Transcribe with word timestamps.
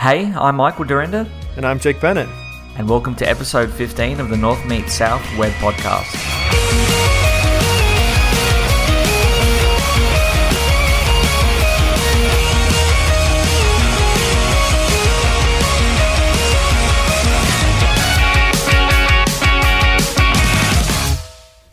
Hey, 0.00 0.32
I'm 0.34 0.56
Michael 0.56 0.86
Dyrynda, 0.86 1.28
And 1.56 1.66
I'm 1.66 1.78
Jake 1.78 2.00
Bennett. 2.00 2.28
and 2.76 2.88
welcome 2.88 3.14
to 3.16 3.28
episode 3.28 3.70
15 3.70 4.20
of 4.20 4.30
the 4.30 4.36
North 4.36 4.64
Meet 4.66 4.88
South 4.88 5.22
web 5.36 5.52
podcast. 5.54 6.59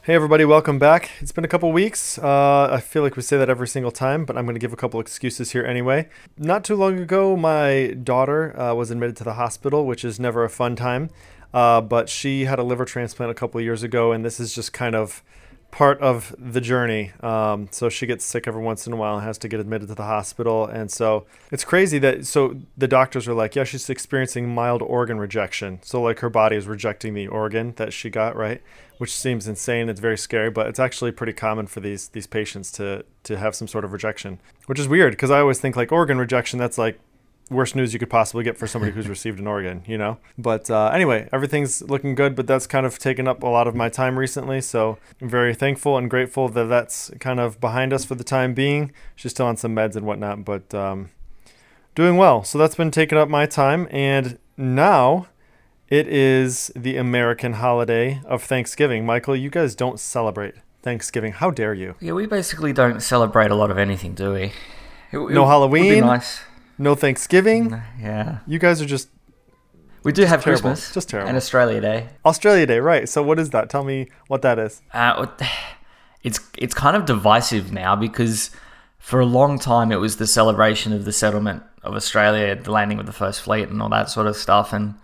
Hey, 0.08 0.16
everybody, 0.16 0.46
welcome 0.46 0.80
back. 0.80 1.12
It's 1.20 1.34
been 1.34 1.44
a 1.44 1.50
couple 1.50 1.70
weeks. 1.74 2.18
Uh, 2.18 2.70
I 2.72 2.80
feel 2.80 3.04
like 3.04 3.18
we 3.18 3.22
say 3.22 3.36
that 3.38 3.50
every 3.50 3.68
single 3.68 3.92
time, 3.92 4.24
but 4.24 4.38
I'm 4.38 4.46
going 4.46 4.56
to 4.56 4.60
give 4.60 4.72
a 4.72 4.78
couple 4.78 5.02
excuses 5.02 5.52
here 5.52 5.66
anyway. 5.66 6.08
Not 6.38 6.64
too 6.64 6.78
long 6.78 6.98
ago, 6.98 7.36
my 7.36 7.88
daughter 7.88 8.58
uh, 8.58 8.74
was 8.74 8.90
admitted 8.90 9.18
to 9.18 9.26
the 9.26 9.34
hospital, 9.34 9.86
which 9.86 10.06
is 10.06 10.18
never 10.18 10.46
a 10.46 10.50
fun 10.50 10.78
time. 10.78 11.10
Uh, 11.54 11.82
but 11.82 12.08
she 12.08 12.46
had 12.46 12.58
a 12.58 12.64
liver 12.64 12.86
transplant 12.86 13.32
a 13.32 13.34
couple 13.34 13.60
years 13.60 13.84
ago, 13.84 14.14
and 14.14 14.24
this 14.24 14.40
is 14.40 14.56
just 14.56 14.72
kind 14.72 14.96
of 14.96 15.26
part 15.72 16.00
of 16.00 16.36
the 16.40 16.62
journey. 16.62 17.12
Um, 17.22 17.68
so 17.72 17.90
she 17.90 18.06
gets 18.08 18.26
sick 18.26 18.48
every 18.48 18.62
once 18.62 18.88
in 18.88 18.94
a 18.94 18.96
while 18.96 19.16
and 19.16 19.24
has 19.24 19.38
to 19.40 19.48
get 19.48 19.60
admitted 19.60 19.90
to 19.90 19.96
the 19.96 20.04
hospital. 20.04 20.66
And 20.66 20.90
so 20.90 21.26
it's 21.52 21.64
crazy 21.64 22.00
that 22.00 22.26
so 22.26 22.58
the 22.78 22.88
doctors 22.88 23.28
are 23.28 23.34
like, 23.34 23.56
yeah, 23.56 23.64
she's 23.64 23.90
experiencing 23.90 24.54
mild 24.54 24.82
organ 24.82 25.20
rejection. 25.20 25.80
So 25.84 26.02
like 26.02 26.20
her 26.20 26.30
body 26.30 26.56
is 26.56 26.68
rejecting 26.68 27.14
the 27.14 27.28
organ 27.28 27.74
that 27.76 27.94
she 27.94 28.10
got, 28.10 28.36
right? 28.36 28.62
Which 28.98 29.14
seems 29.14 29.48
insane. 29.48 29.90
It's 29.90 30.00
very 30.00 30.18
scary, 30.18 30.50
but 30.50 30.68
it's 30.68 30.80
actually 30.80 31.12
pretty 31.12 31.34
common 31.34 31.68
for 31.68 31.80
these 31.80 32.08
these 32.10 32.28
patients 32.28 32.72
to 32.74 33.06
to 33.24 33.38
have 33.38 33.54
some 33.54 33.68
sort 33.68 33.86
of 33.86 33.94
rejection, 33.94 34.40
which 34.66 34.80
is 34.80 34.88
weird 34.88 35.14
because 35.14 35.30
I 35.30 35.40
always 35.42 35.60
think 35.60 35.76
like 35.76 35.92
organ 35.92 36.18
rejection 36.18 36.58
that's 36.58 36.78
like 36.78 37.00
worst 37.50 37.76
news 37.76 37.94
you 37.94 38.00
could 38.00 38.10
possibly 38.10 38.44
get 38.44 38.58
for 38.58 38.68
somebody 38.68 38.92
who's 38.92 39.08
received 39.18 39.40
an 39.40 39.48
organ, 39.48 39.84
you 39.88 39.98
know? 39.98 40.18
But 40.38 40.70
uh, 40.70 40.90
anyway, 40.94 41.30
everything's 41.32 41.82
looking 41.82 42.14
good, 42.16 42.36
but 42.36 42.48
that's 42.48 42.68
kind 42.68 42.86
of 42.86 43.00
taken 43.00 43.28
up 43.28 43.44
a 43.44 43.48
lot 43.48 43.68
of 43.68 43.76
my 43.76 43.90
time 43.90 44.18
recently. 44.20 44.62
So 44.62 44.98
I'm 45.22 45.30
very 45.30 45.54
thankful 45.56 45.98
and 45.98 46.10
grateful 46.10 46.50
that 46.50 46.66
that's 46.66 47.12
kind 47.20 47.40
of 47.40 47.60
behind 47.62 47.94
us 47.94 48.04
for 48.06 48.16
the 48.16 48.24
time 48.24 48.54
being. 48.54 48.92
She's 49.16 49.32
still 49.32 49.46
on 49.46 49.58
some 49.58 49.76
meds 49.76 49.96
and 49.96 50.06
whatnot, 50.06 50.44
but 50.46 50.74
um, 50.74 51.10
doing 51.96 52.18
well. 52.18 52.44
So 52.44 52.58
that's 52.58 52.76
been 52.76 52.92
taking 52.92 53.18
up 53.18 53.30
my 53.30 53.46
time. 53.46 53.88
And 53.92 54.38
now 54.58 55.28
it 55.90 56.08
is 56.08 56.72
the 56.76 56.98
American 56.98 57.54
holiday 57.54 58.22
of 58.26 58.44
Thanksgiving. 58.44 59.06
Michael, 59.06 59.36
you 59.36 59.50
guys 59.50 59.74
don't 59.74 60.00
celebrate 60.00 60.56
Thanksgiving. 60.82 61.32
How 61.34 61.50
dare 61.52 61.74
you? 61.74 61.96
Yeah, 62.02 62.12
we 62.14 62.26
basically 62.26 62.74
don't 62.74 63.02
celebrate 63.02 63.52
a 63.52 63.56
lot 63.56 63.72
of 63.72 63.78
anything, 63.78 64.14
do 64.14 64.34
we? 64.34 64.42
It- 64.44 64.52
it 65.12 65.14
No 65.14 65.20
would 65.22 65.30
be 65.32 65.34
Halloween? 65.48 66.00
nice. 66.02 66.42
No 66.78 66.96
Thanksgiving? 66.96 67.82
Yeah. 68.00 68.40
You 68.46 68.60
guys 68.60 68.82
are 68.82 68.86
just 68.86 69.10
We 70.04 70.12
do 70.12 70.24
have 70.26 70.44
terrible. 70.44 70.62
Christmas. 70.72 70.94
Just 70.94 71.10
terrible. 71.10 71.28
And 71.30 71.38
Australia 71.38 71.82
Day. 71.82 72.10
Australia 72.26 72.66
Day, 72.66 72.80
right? 72.80 73.10
So 73.10 73.24
what 73.24 73.40
is 73.40 73.50
that? 73.52 73.70
Tell 73.70 73.84
me 73.84 74.10
what 74.28 74.42
that 74.44 74.60
is. 74.60 74.82
Uh, 74.94 75.28
it's 76.24 76.40
it's 76.58 76.74
kind 76.74 76.96
of 76.96 77.06
divisive 77.06 77.72
now 77.72 77.96
because 77.96 78.52
for 79.00 79.20
a 79.20 79.26
long 79.26 79.58
time 79.60 79.92
it 79.92 79.98
was 79.98 80.18
the 80.18 80.28
celebration 80.28 80.94
of 80.94 81.06
the 81.06 81.14
settlement 81.14 81.64
of 81.84 81.96
Australia, 81.96 82.56
the 82.56 82.72
landing 82.72 83.00
of 83.00 83.06
the 83.06 83.14
first 83.14 83.42
fleet, 83.42 83.70
and 83.70 83.82
all 83.82 83.90
that 83.90 84.10
sort 84.10 84.28
of 84.28 84.36
stuff, 84.36 84.74
and 84.74 84.96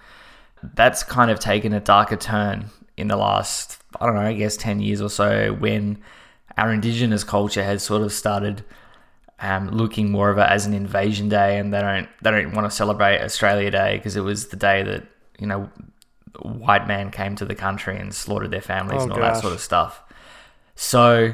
that's 0.76 1.04
kind 1.04 1.32
of 1.32 1.40
taken 1.40 1.74
a 1.74 1.80
darker 1.80 2.18
turn 2.18 2.66
in 2.98 3.08
the 3.08 3.16
last 3.16 3.80
I 4.00 4.06
don't 4.06 4.16
know, 4.16 4.22
I 4.22 4.34
guess 4.34 4.58
ten 4.58 4.80
years 4.80 5.02
or 5.02 5.10
so 5.10 5.54
when 5.54 6.00
our 6.58 6.72
indigenous 6.72 7.24
culture 7.24 7.64
has 7.64 7.84
sort 7.84 8.02
of 8.02 8.12
started 8.12 8.64
um, 9.40 9.70
looking 9.70 10.12
more 10.12 10.30
of 10.30 10.38
it 10.38 10.48
as 10.50 10.66
an 10.66 10.74
invasion 10.74 11.30
day, 11.30 11.58
and 11.58 11.74
they 11.74 11.82
don't 11.82 12.08
they 12.22 12.32
don't 12.32 12.54
want 12.54 12.70
to 12.70 12.76
celebrate 12.76 13.22
Australia 13.22 13.72
Day 13.72 13.98
because 13.98 14.16
it 14.16 14.22
was 14.22 14.48
the 14.48 14.58
day 14.58 14.84
that 14.84 15.04
you 15.40 15.48
know 15.48 15.70
white 16.42 16.88
man 16.88 17.12
came 17.12 17.36
to 17.36 17.46
the 17.46 17.56
country 17.56 17.98
and 17.98 18.14
slaughtered 18.14 18.52
their 18.52 18.62
families 18.62 19.02
Oh, 19.02 19.04
and 19.04 19.14
all 19.14 19.20
that 19.20 19.38
sort 19.38 19.54
of 19.54 19.60
stuff. 19.60 20.02
So 20.76 21.34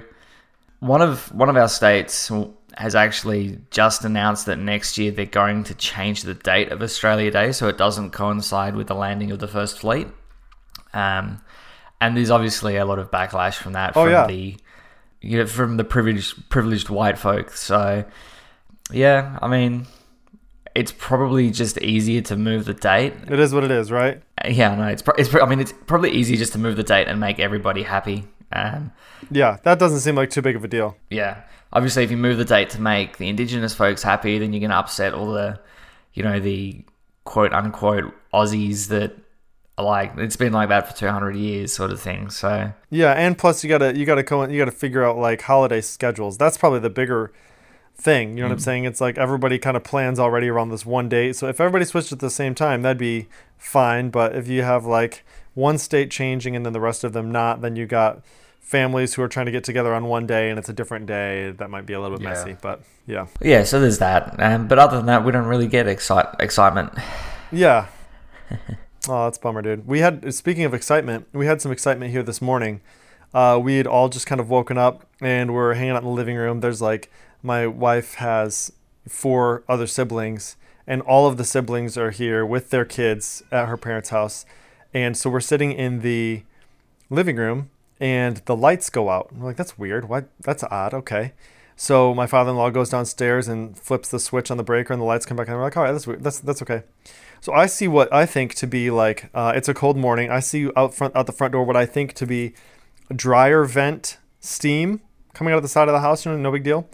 one 0.79 1.01
of 1.01 1.33
one 1.33 1.49
of 1.49 1.55
our 1.57 1.69
states 1.69 2.31
has 2.77 2.95
actually 2.95 3.59
just 3.71 4.05
announced 4.05 4.45
that 4.45 4.57
next 4.57 4.97
year 4.97 5.11
they're 5.11 5.25
going 5.25 5.63
to 5.65 5.73
change 5.75 6.23
the 6.23 6.33
date 6.33 6.71
of 6.71 6.81
Australia 6.81 7.29
Day 7.31 7.51
so 7.51 7.67
it 7.67 7.77
doesn't 7.77 8.11
coincide 8.11 8.75
with 8.75 8.87
the 8.87 8.95
landing 8.95 9.31
of 9.31 9.39
the 9.39 9.47
first 9.47 9.79
fleet. 9.79 10.07
Um, 10.93 11.41
and 12.01 12.15
there's 12.15 12.29
obviously 12.31 12.77
a 12.77 12.85
lot 12.85 12.99
of 12.99 13.11
backlash 13.11 13.55
from 13.55 13.73
that 13.73 13.95
Oh, 13.97 14.03
from 14.03 14.11
yeah. 14.11 14.27
the 14.27 14.55
you 15.21 15.37
know, 15.37 15.45
from 15.45 15.77
the 15.77 15.83
privileged 15.83 16.49
privileged 16.49 16.89
white 16.89 17.17
folk. 17.17 17.51
So 17.51 18.05
yeah, 18.91 19.37
I 19.41 19.47
mean 19.47 19.85
it's 20.75 20.91
probably 20.91 21.49
just 21.49 21.77
easier 21.79 22.21
to 22.21 22.35
move 22.35 22.65
the 22.65 22.73
date. 22.75 23.13
It 23.27 23.39
is 23.39 23.53
what 23.53 23.63
it 23.63 23.71
is, 23.71 23.91
right? 23.91 24.21
Yeah, 24.47 24.75
no, 24.75 24.87
it's, 24.87 25.01
pro- 25.01 25.15
it's 25.15 25.27
pro- 25.29 25.41
I 25.43 25.49
mean 25.49 25.59
it's 25.59 25.73
probably 25.87 26.11
easier 26.11 26.37
just 26.37 26.53
to 26.53 26.59
move 26.59 26.75
the 26.77 26.83
date 26.83 27.07
and 27.07 27.19
make 27.19 27.39
everybody 27.39 27.83
happy. 27.83 28.25
Um, 28.51 28.91
Yeah, 29.31 29.57
that 29.63 29.77
doesn't 29.79 29.99
seem 29.99 30.15
like 30.15 30.29
too 30.29 30.41
big 30.41 30.55
of 30.55 30.63
a 30.63 30.67
deal. 30.67 30.95
yeah. 31.09 31.41
Obviously, 31.71 32.03
if 32.03 32.09
you 32.09 32.17
move 32.17 32.39
the 32.39 32.45
date 32.45 32.71
to 32.71 32.81
make 32.81 33.17
the 33.19 33.29
indigenous 33.29 33.75
folks 33.75 34.01
happy, 34.01 34.39
then 34.39 34.53
you're 34.53 34.59
going 34.59 34.71
to 34.71 34.75
upset 34.75 35.13
all 35.13 35.31
the, 35.33 35.59
you 36.15 36.23
know, 36.23 36.39
the 36.39 36.83
quote 37.25 37.53
unquote 37.53 38.11
Aussies 38.33 38.87
that 38.87 39.15
like, 39.83 40.13
it's 40.17 40.35
been 40.35 40.53
like 40.53 40.69
that 40.69 40.87
for 40.89 40.95
200 40.97 41.35
years, 41.35 41.73
sort 41.73 41.91
of 41.91 41.99
thing. 42.01 42.29
So, 42.29 42.71
Yeah, 42.89 43.11
and 43.13 43.37
plus 43.37 43.63
you 43.63 43.69
gotta 43.69 43.97
you 43.97 44.05
gotta 44.05 44.23
go 44.23 44.45
you 44.47 44.57
gotta 44.57 44.71
figure 44.71 45.03
out 45.03 45.17
like 45.17 45.41
holiday 45.41 45.81
schedules. 45.81 46.37
That's 46.37 46.57
probably 46.57 46.79
the 46.79 46.89
bigger 46.89 47.31
thing. 47.95 48.29
You 48.37 48.43
know 48.43 48.43
what 48.43 48.49
Mm. 48.49 48.53
I'm 48.53 48.59
saying? 48.59 48.83
It's 48.85 49.01
like 49.01 49.17
everybody 49.17 49.59
kind 49.59 49.75
of 49.75 49.83
plans 49.83 50.19
already 50.19 50.47
around 50.49 50.69
this 50.69 50.85
one 50.85 51.09
date. 51.09 51.35
So 51.35 51.47
if 51.47 51.59
everybody 51.59 51.83
switched 51.85 52.11
at 52.13 52.19
the 52.19 52.29
same 52.29 52.55
time, 52.55 52.81
that'd 52.81 52.97
be 52.97 53.27
fine. 53.57 54.09
But 54.09 54.35
if 54.35 54.47
you 54.47 54.63
have 54.63 54.85
like 54.85 55.23
one 55.53 55.77
state 55.77 56.09
changing 56.09 56.55
and 56.55 56.65
then 56.65 56.73
the 56.73 56.79
rest 56.79 57.03
of 57.03 57.11
them 57.13 57.29
not, 57.31 57.61
then 57.61 57.75
you 57.75 57.85
got 57.85 58.21
families 58.61 59.15
who 59.15 59.21
are 59.23 59.27
trying 59.27 59.47
to 59.47 59.51
get 59.51 59.63
together 59.63 59.93
on 59.93 60.05
one 60.05 60.25
day 60.27 60.49
and 60.49 60.57
it's 60.59 60.69
a 60.69 60.73
different 60.73 61.07
day. 61.07 61.51
That 61.51 61.69
might 61.69 61.85
be 61.85 61.93
a 61.93 61.99
little 61.99 62.17
bit 62.17 62.23
Yeah. 62.23 62.29
messy. 62.29 62.55
But 62.61 62.81
yeah. 63.07 63.25
yeah, 63.41 63.63
so 63.63 63.79
there's 63.81 63.97
that. 63.97 64.35
Um, 64.41 64.67
but 64.67 64.77
other 64.79 64.95
than 64.97 65.07
that, 65.07 65.25
we 65.25 65.31
don't 65.31 65.47
really 65.47 65.67
get 65.67 65.87
excite- 65.87 66.35
excitement. 66.39 66.93
Yeah. 67.51 67.87
oh, 69.07 69.25
that's 69.25 69.37
bummer, 69.37 69.61
dude. 69.61 69.87
We 69.87 69.99
had 69.99 70.33
speaking 70.33 70.63
of 70.65 70.73
excitement, 70.73 71.27
we 71.33 71.45
had 71.45 71.61
some 71.61 71.71
excitement 71.71 72.11
here 72.11 72.23
this 72.23 72.41
morning. 72.41 72.81
Uh, 73.33 73.59
we 73.61 73.77
had 73.77 73.87
all 73.87 74.09
just 74.09 74.25
kind 74.25 74.41
of 74.41 74.49
woken 74.49 74.77
up 74.77 75.05
and 75.21 75.53
we're 75.53 75.75
hanging 75.75 75.91
out 75.91 76.01
in 76.01 76.09
the 76.09 76.09
living 76.09 76.35
room. 76.35 76.59
There's 76.59 76.81
like 76.81 77.11
my 77.43 77.67
wife 77.67 78.15
has 78.15 78.71
four 79.07 79.63
other 79.69 79.87
siblings, 79.87 80.55
and 80.85 81.01
all 81.03 81.27
of 81.27 81.37
the 81.37 81.45
siblings 81.45 81.97
are 81.97 82.11
here 82.11 82.45
with 82.45 82.69
their 82.69 82.85
kids 82.85 83.43
at 83.51 83.67
her 83.67 83.77
parents' 83.77 84.09
house. 84.09 84.45
And 84.93 85.15
so 85.15 85.29
we're 85.29 85.39
sitting 85.39 85.71
in 85.71 86.01
the 86.01 86.43
living 87.09 87.35
room 87.35 87.69
and 87.99 88.37
the 88.45 88.55
lights 88.55 88.89
go 88.89 89.09
out. 89.09 89.33
We're 89.33 89.45
like, 89.45 89.57
that's 89.57 89.77
weird. 89.77 90.09
What? 90.09 90.29
That's 90.39 90.63
odd. 90.63 90.93
Okay. 90.93 91.33
So 91.75 92.13
my 92.13 92.27
father-in-law 92.27 92.71
goes 92.71 92.89
downstairs 92.89 93.47
and 93.47 93.77
flips 93.77 94.09
the 94.09 94.19
switch 94.19 94.51
on 94.51 94.57
the 94.57 94.63
breaker, 94.63 94.91
and 94.91 95.01
the 95.01 95.05
lights 95.05 95.25
come 95.25 95.37
back 95.37 95.47
on. 95.47 95.55
We're 95.55 95.63
like, 95.63 95.77
all 95.77 95.83
right, 95.83 95.93
that's 95.93 96.05
weird. 96.05 96.23
That's 96.23 96.39
that's 96.39 96.61
okay. 96.61 96.83
So 97.41 97.53
I 97.53 97.65
see 97.67 97.87
what 97.87 98.11
I 98.13 98.25
think 98.25 98.55
to 98.55 98.67
be 98.67 98.91
like. 98.91 99.29
Uh, 99.33 99.53
it's 99.55 99.69
a 99.69 99.73
cold 99.73 99.97
morning. 99.97 100.29
I 100.29 100.39
see 100.39 100.69
out 100.75 100.93
front, 100.93 101.15
out 101.15 101.25
the 101.25 101.31
front 101.31 101.53
door, 101.53 101.63
what 101.63 101.75
I 101.75 101.85
think 101.85 102.13
to 102.13 102.25
be 102.25 102.53
dryer 103.15 103.63
vent 103.65 104.17
steam 104.39 105.01
coming 105.33 105.53
out 105.53 105.57
of 105.57 105.63
the 105.63 105.69
side 105.69 105.87
of 105.87 105.93
the 105.93 106.01
house. 106.01 106.25
You 106.25 106.31
know, 106.31 106.37
no 106.37 106.51
big 106.51 106.63
deal. 106.63 106.89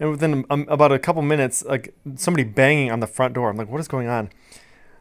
And 0.00 0.10
within 0.10 0.44
um, 0.50 0.66
about 0.68 0.92
a 0.92 0.98
couple 0.98 1.22
minutes, 1.22 1.64
like 1.64 1.94
somebody 2.14 2.44
banging 2.44 2.92
on 2.92 3.00
the 3.00 3.06
front 3.06 3.34
door. 3.34 3.50
I'm 3.50 3.56
like, 3.56 3.68
what 3.68 3.80
is 3.80 3.88
going 3.88 4.08
on? 4.08 4.30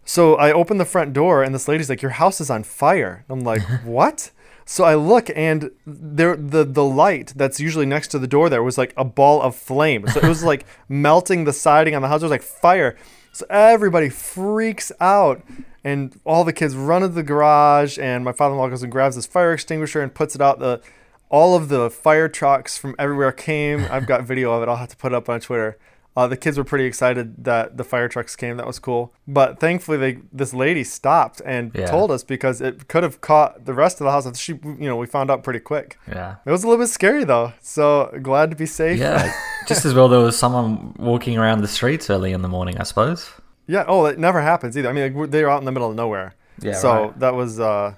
So 0.08 0.36
I 0.36 0.54
open 0.54 0.78
the 0.78 0.86
front 0.86 1.12
door, 1.12 1.44
and 1.44 1.54
this 1.54 1.68
lady's 1.68 1.90
like, 1.90 2.02
"Your 2.02 2.12
house 2.12 2.40
is 2.40 2.50
on 2.50 2.64
fire." 2.64 3.26
I'm 3.30 3.42
like, 3.42 3.62
"What?" 3.84 4.32
So 4.66 4.86
I 4.86 4.96
look, 4.96 5.30
and 5.36 5.70
there 5.86 6.36
the 6.36 6.64
the 6.64 6.84
light 6.84 7.34
that's 7.36 7.60
usually 7.60 7.86
next 7.86 8.08
to 8.10 8.20
the 8.20 8.28
door 8.28 8.50
there 8.50 8.64
was 8.64 8.78
like 8.78 8.94
a 8.96 9.04
ball 9.04 9.42
of 9.42 9.56
flame. 9.56 10.08
So 10.08 10.22
it 10.22 10.28
was 10.28 10.44
like 10.44 10.66
melting 10.90 11.44
the 11.44 11.54
siding 11.54 11.94
on 11.94 12.02
the 12.02 12.08
house. 12.08 12.22
It 12.22 12.26
was 12.26 12.32
like 12.32 12.42
fire. 12.42 12.98
So 13.38 13.46
everybody 13.52 14.10
freaks 14.10 14.92
out, 15.00 15.44
and 15.84 16.20
all 16.26 16.44
the 16.44 16.52
kids 16.52 16.76
run 16.76 17.04
into 17.04 17.14
the 17.14 17.22
garage. 17.22 18.00
And 18.00 18.26
my 18.26 18.32
father-in-law 18.32 18.70
goes 18.70 18.82
and 18.82 18.92
grabs 18.92 19.14
his 19.14 19.28
fire 19.28 19.54
extinguisher 19.54 20.02
and 20.02 20.12
puts 20.12 20.34
it 20.34 20.42
out. 20.42 20.58
The 20.58 20.82
all 21.30 21.56
of 21.56 21.70
the 21.70 21.92
fire 21.92 22.28
trucks 22.28 22.80
from 22.80 22.96
everywhere 22.98 23.32
came. 23.32 23.86
I've 23.92 24.08
got 24.08 24.24
video 24.24 24.54
of 24.54 24.64
it. 24.64 24.70
I'll 24.70 24.78
have 24.78 24.90
to 24.90 24.98
put 24.98 25.12
it 25.12 25.16
up 25.16 25.30
on 25.30 25.40
Twitter. 25.40 25.78
Uh, 26.18 26.26
the 26.26 26.36
kids 26.36 26.58
were 26.58 26.64
pretty 26.64 26.86
excited 26.86 27.44
that 27.46 27.78
the 27.78 27.84
fire 27.84 28.08
trucks 28.10 28.36
came. 28.36 28.58
That 28.58 28.66
was 28.66 28.80
cool. 28.80 29.14
But 29.28 29.60
thankfully, 29.60 29.98
they 30.00 30.14
this 30.34 30.52
lady 30.52 30.84
stopped 30.84 31.42
and 31.46 31.72
Yeah. 31.76 31.86
told 31.86 32.10
us 32.10 32.24
because 32.24 32.60
it 32.60 32.88
could 32.88 33.04
have 33.04 33.22
caught 33.22 33.66
the 33.66 33.74
rest 33.84 34.02
of 34.02 34.06
the 34.06 34.12
house. 34.12 34.26
She, 34.40 34.54
you 34.54 34.88
know, 34.90 34.96
we 34.98 35.06
found 35.06 35.30
out 35.30 35.44
pretty 35.44 35.60
quick. 35.60 36.00
Yeah. 36.08 36.38
It 36.44 36.50
was 36.50 36.64
a 36.64 36.68
little 36.68 36.84
bit 36.84 36.90
scary 36.90 37.24
though. 37.24 37.54
So 37.62 38.10
glad 38.24 38.50
to 38.50 38.56
be 38.58 38.66
safe. 38.66 38.98
Yeah. 39.00 39.32
Just 39.68 39.86
as 39.86 39.94
well 39.94 40.08
there 40.08 40.20
was 40.20 40.36
someone 40.36 40.96
walking 40.98 41.38
around 41.38 41.62
the 41.62 41.68
streets 41.68 42.10
early 42.10 42.32
in 42.32 42.42
the 42.42 42.48
morning, 42.48 42.80
I 42.80 42.84
suppose. 42.84 43.30
Yeah. 43.68 43.86
Oh, 43.88 44.06
it 44.06 44.18
never 44.18 44.42
happens 44.42 44.76
either. 44.76 44.90
I 44.90 44.94
mean, 44.94 45.14
like, 45.16 45.30
they 45.30 45.44
were 45.44 45.52
out 45.52 45.60
in 45.60 45.66
the 45.66 45.72
middle 45.72 45.90
of 45.92 45.96
nowhere. 45.96 46.34
Yeah, 46.62 46.74
So 46.74 46.90
right. 46.92 47.20
that 47.20 47.36
was, 47.36 47.60
uh, 47.60 47.94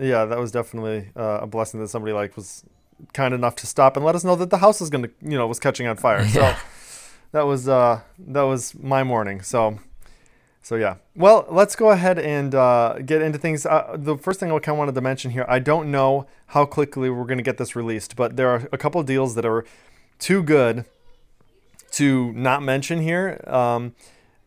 yeah, 0.00 0.24
that 0.24 0.38
was 0.38 0.50
definitely 0.50 1.10
uh, 1.14 1.40
a 1.42 1.46
blessing 1.46 1.78
that 1.80 1.88
somebody 1.88 2.12
like 2.12 2.34
was 2.36 2.64
kind 3.12 3.32
enough 3.32 3.54
to 3.56 3.66
stop 3.68 3.96
and 3.96 4.04
let 4.04 4.16
us 4.16 4.24
know 4.24 4.34
that 4.34 4.50
the 4.50 4.58
house 4.58 4.80
was 4.80 4.90
gonna, 4.90 5.10
you 5.22 5.38
know, 5.38 5.46
was 5.46 5.60
catching 5.60 5.86
on 5.86 5.96
fire. 5.96 6.24
Yeah. 6.34 6.58
That 7.32 7.42
was 7.42 7.68
uh, 7.68 8.00
that 8.18 8.42
was 8.42 8.74
my 8.74 9.04
morning. 9.04 9.42
So 9.42 9.78
So 10.68 10.76
yeah. 10.76 10.96
Well, 11.16 11.46
let's 11.48 11.74
go 11.76 11.90
ahead 11.92 12.18
and 12.18 12.54
uh, 12.54 12.98
get 13.04 13.22
into 13.22 13.38
things. 13.38 13.64
Uh, 13.64 13.96
the 13.98 14.18
first 14.18 14.38
thing 14.38 14.50
I 14.50 14.58
kind 14.58 14.74
of 14.74 14.78
wanted 14.78 14.94
to 14.96 15.00
mention 15.00 15.30
here, 15.30 15.46
I 15.48 15.60
don't 15.60 15.90
know 15.90 16.26
how 16.48 16.66
quickly 16.66 17.08
we're 17.08 17.24
going 17.24 17.38
to 17.38 17.42
get 17.42 17.56
this 17.56 17.74
released, 17.74 18.16
but 18.16 18.36
there 18.36 18.50
are 18.50 18.68
a 18.70 18.76
couple 18.76 19.02
deals 19.02 19.34
that 19.36 19.46
are 19.46 19.64
too 20.18 20.42
good 20.42 20.84
to 21.92 22.32
not 22.32 22.62
mention 22.62 23.00
here. 23.00 23.42
Um, 23.46 23.94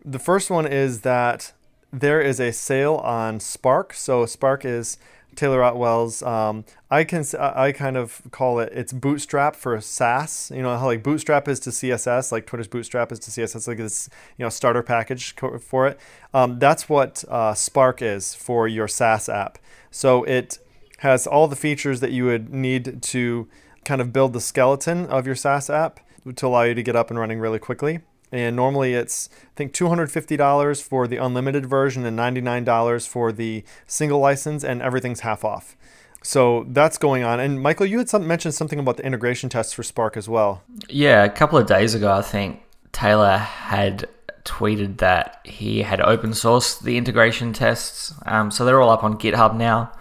the 0.05 0.19
first 0.19 0.51
one 0.51 0.67
is 0.67 1.01
that 1.01 1.53
there 1.91 2.21
is 2.21 2.39
a 2.39 2.51
sale 2.51 2.95
on 2.97 3.39
Spark. 3.39 3.93
So 3.93 4.25
Spark 4.27 4.63
is 4.63 4.97
Taylor 5.35 5.63
Otwell's. 5.63 6.21
Um, 6.23 6.65
I 6.89 7.03
can 7.03 7.23
I 7.39 7.71
kind 7.71 7.97
of 7.97 8.21
call 8.31 8.59
it 8.59 8.71
it's 8.73 8.93
Bootstrap 8.93 9.55
for 9.55 9.79
SaaS. 9.79 10.51
You 10.53 10.61
know 10.61 10.77
how 10.77 10.85
like 10.85 11.03
Bootstrap 11.03 11.47
is 11.47 11.59
to 11.61 11.69
CSS, 11.69 12.31
like 12.31 12.45
Twitter's 12.45 12.67
Bootstrap 12.67 13.11
is 13.11 13.19
to 13.19 13.31
CSS, 13.31 13.67
like 13.67 13.77
this 13.77 14.09
you 14.37 14.43
know 14.43 14.49
starter 14.49 14.83
package 14.83 15.35
for 15.59 15.87
it. 15.87 15.99
Um, 16.33 16.59
that's 16.59 16.89
what 16.89 17.23
uh, 17.29 17.53
Spark 17.53 18.01
is 18.01 18.33
for 18.35 18.67
your 18.67 18.87
SaaS 18.87 19.29
app. 19.29 19.57
So 19.89 20.23
it 20.23 20.59
has 20.99 21.25
all 21.25 21.47
the 21.47 21.55
features 21.55 21.99
that 21.99 22.11
you 22.11 22.25
would 22.25 22.53
need 22.53 23.01
to 23.01 23.47
kind 23.83 24.01
of 24.01 24.13
build 24.13 24.33
the 24.33 24.41
skeleton 24.41 25.07
of 25.07 25.25
your 25.25 25.35
SaaS 25.35 25.69
app 25.69 25.99
to 26.35 26.47
allow 26.47 26.63
you 26.63 26.75
to 26.75 26.83
get 26.83 26.95
up 26.95 27.09
and 27.09 27.19
running 27.19 27.39
really 27.39 27.59
quickly. 27.59 28.01
And 28.31 28.55
normally 28.55 28.93
it's, 28.93 29.29
I 29.43 29.55
think, 29.55 29.73
$250 29.73 30.81
for 30.81 31.07
the 31.07 31.17
unlimited 31.17 31.65
version 31.65 32.05
and 32.05 32.17
$99 32.17 33.07
for 33.07 33.31
the 33.31 33.63
single 33.87 34.19
license, 34.19 34.63
and 34.63 34.81
everything's 34.81 35.21
half 35.21 35.43
off. 35.43 35.75
So 36.23 36.65
that's 36.69 36.97
going 36.97 37.23
on. 37.23 37.39
And 37.39 37.61
Michael, 37.61 37.85
you 37.85 37.97
had 37.97 38.09
some, 38.09 38.27
mentioned 38.27 38.53
something 38.53 38.79
about 38.79 38.97
the 38.97 39.05
integration 39.05 39.49
tests 39.49 39.73
for 39.73 39.83
Spark 39.83 40.15
as 40.15 40.29
well. 40.29 40.61
Yeah, 40.87 41.23
a 41.23 41.29
couple 41.29 41.57
of 41.57 41.67
days 41.67 41.95
ago, 41.95 42.11
I 42.11 42.21
think 42.21 42.61
Taylor 42.91 43.37
had 43.37 44.07
tweeted 44.43 44.97
that 44.97 45.39
he 45.43 45.81
had 45.81 46.01
open 46.01 46.31
sourced 46.31 46.81
the 46.81 46.97
integration 46.97 47.53
tests. 47.53 48.13
Um, 48.25 48.51
so 48.51 48.65
they're 48.65 48.81
all 48.81 48.89
up 48.89 49.03
on 49.03 49.17
GitHub 49.17 49.55
now. 49.55 49.91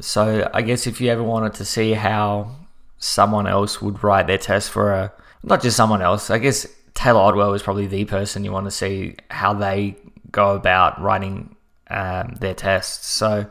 So 0.00 0.50
I 0.52 0.62
guess 0.62 0.86
if 0.86 1.00
you 1.00 1.10
ever 1.10 1.22
wanted 1.22 1.54
to 1.54 1.64
see 1.64 1.92
how 1.92 2.54
someone 2.98 3.46
else 3.46 3.80
would 3.80 4.02
write 4.02 4.26
their 4.26 4.38
test 4.38 4.70
for 4.70 4.92
a, 4.92 5.12
not 5.42 5.62
just 5.62 5.76
someone 5.76 6.02
else, 6.02 6.30
I 6.30 6.38
guess 6.38 6.66
Taylor 6.96 7.20
Otwell 7.20 7.52
is 7.52 7.62
probably 7.62 7.86
the 7.86 8.06
person 8.06 8.42
you 8.42 8.50
want 8.50 8.64
to 8.64 8.70
see 8.70 9.14
how 9.30 9.52
they 9.52 9.96
go 10.32 10.56
about 10.56 11.00
writing 11.00 11.54
um, 11.88 12.34
their 12.40 12.54
tests. 12.54 13.06
So 13.06 13.46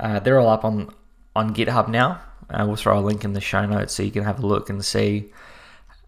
uh, 0.00 0.20
they're 0.20 0.38
all 0.38 0.48
up 0.48 0.64
on 0.64 0.94
on 1.36 1.52
GitHub 1.52 1.88
now. 1.88 2.22
Uh, 2.48 2.64
we'll 2.66 2.76
throw 2.76 2.98
a 2.98 3.02
link 3.02 3.24
in 3.24 3.32
the 3.32 3.40
show 3.40 3.66
notes 3.66 3.92
so 3.92 4.02
you 4.04 4.12
can 4.12 4.22
have 4.22 4.38
a 4.38 4.46
look 4.46 4.70
and 4.70 4.84
see 4.84 5.32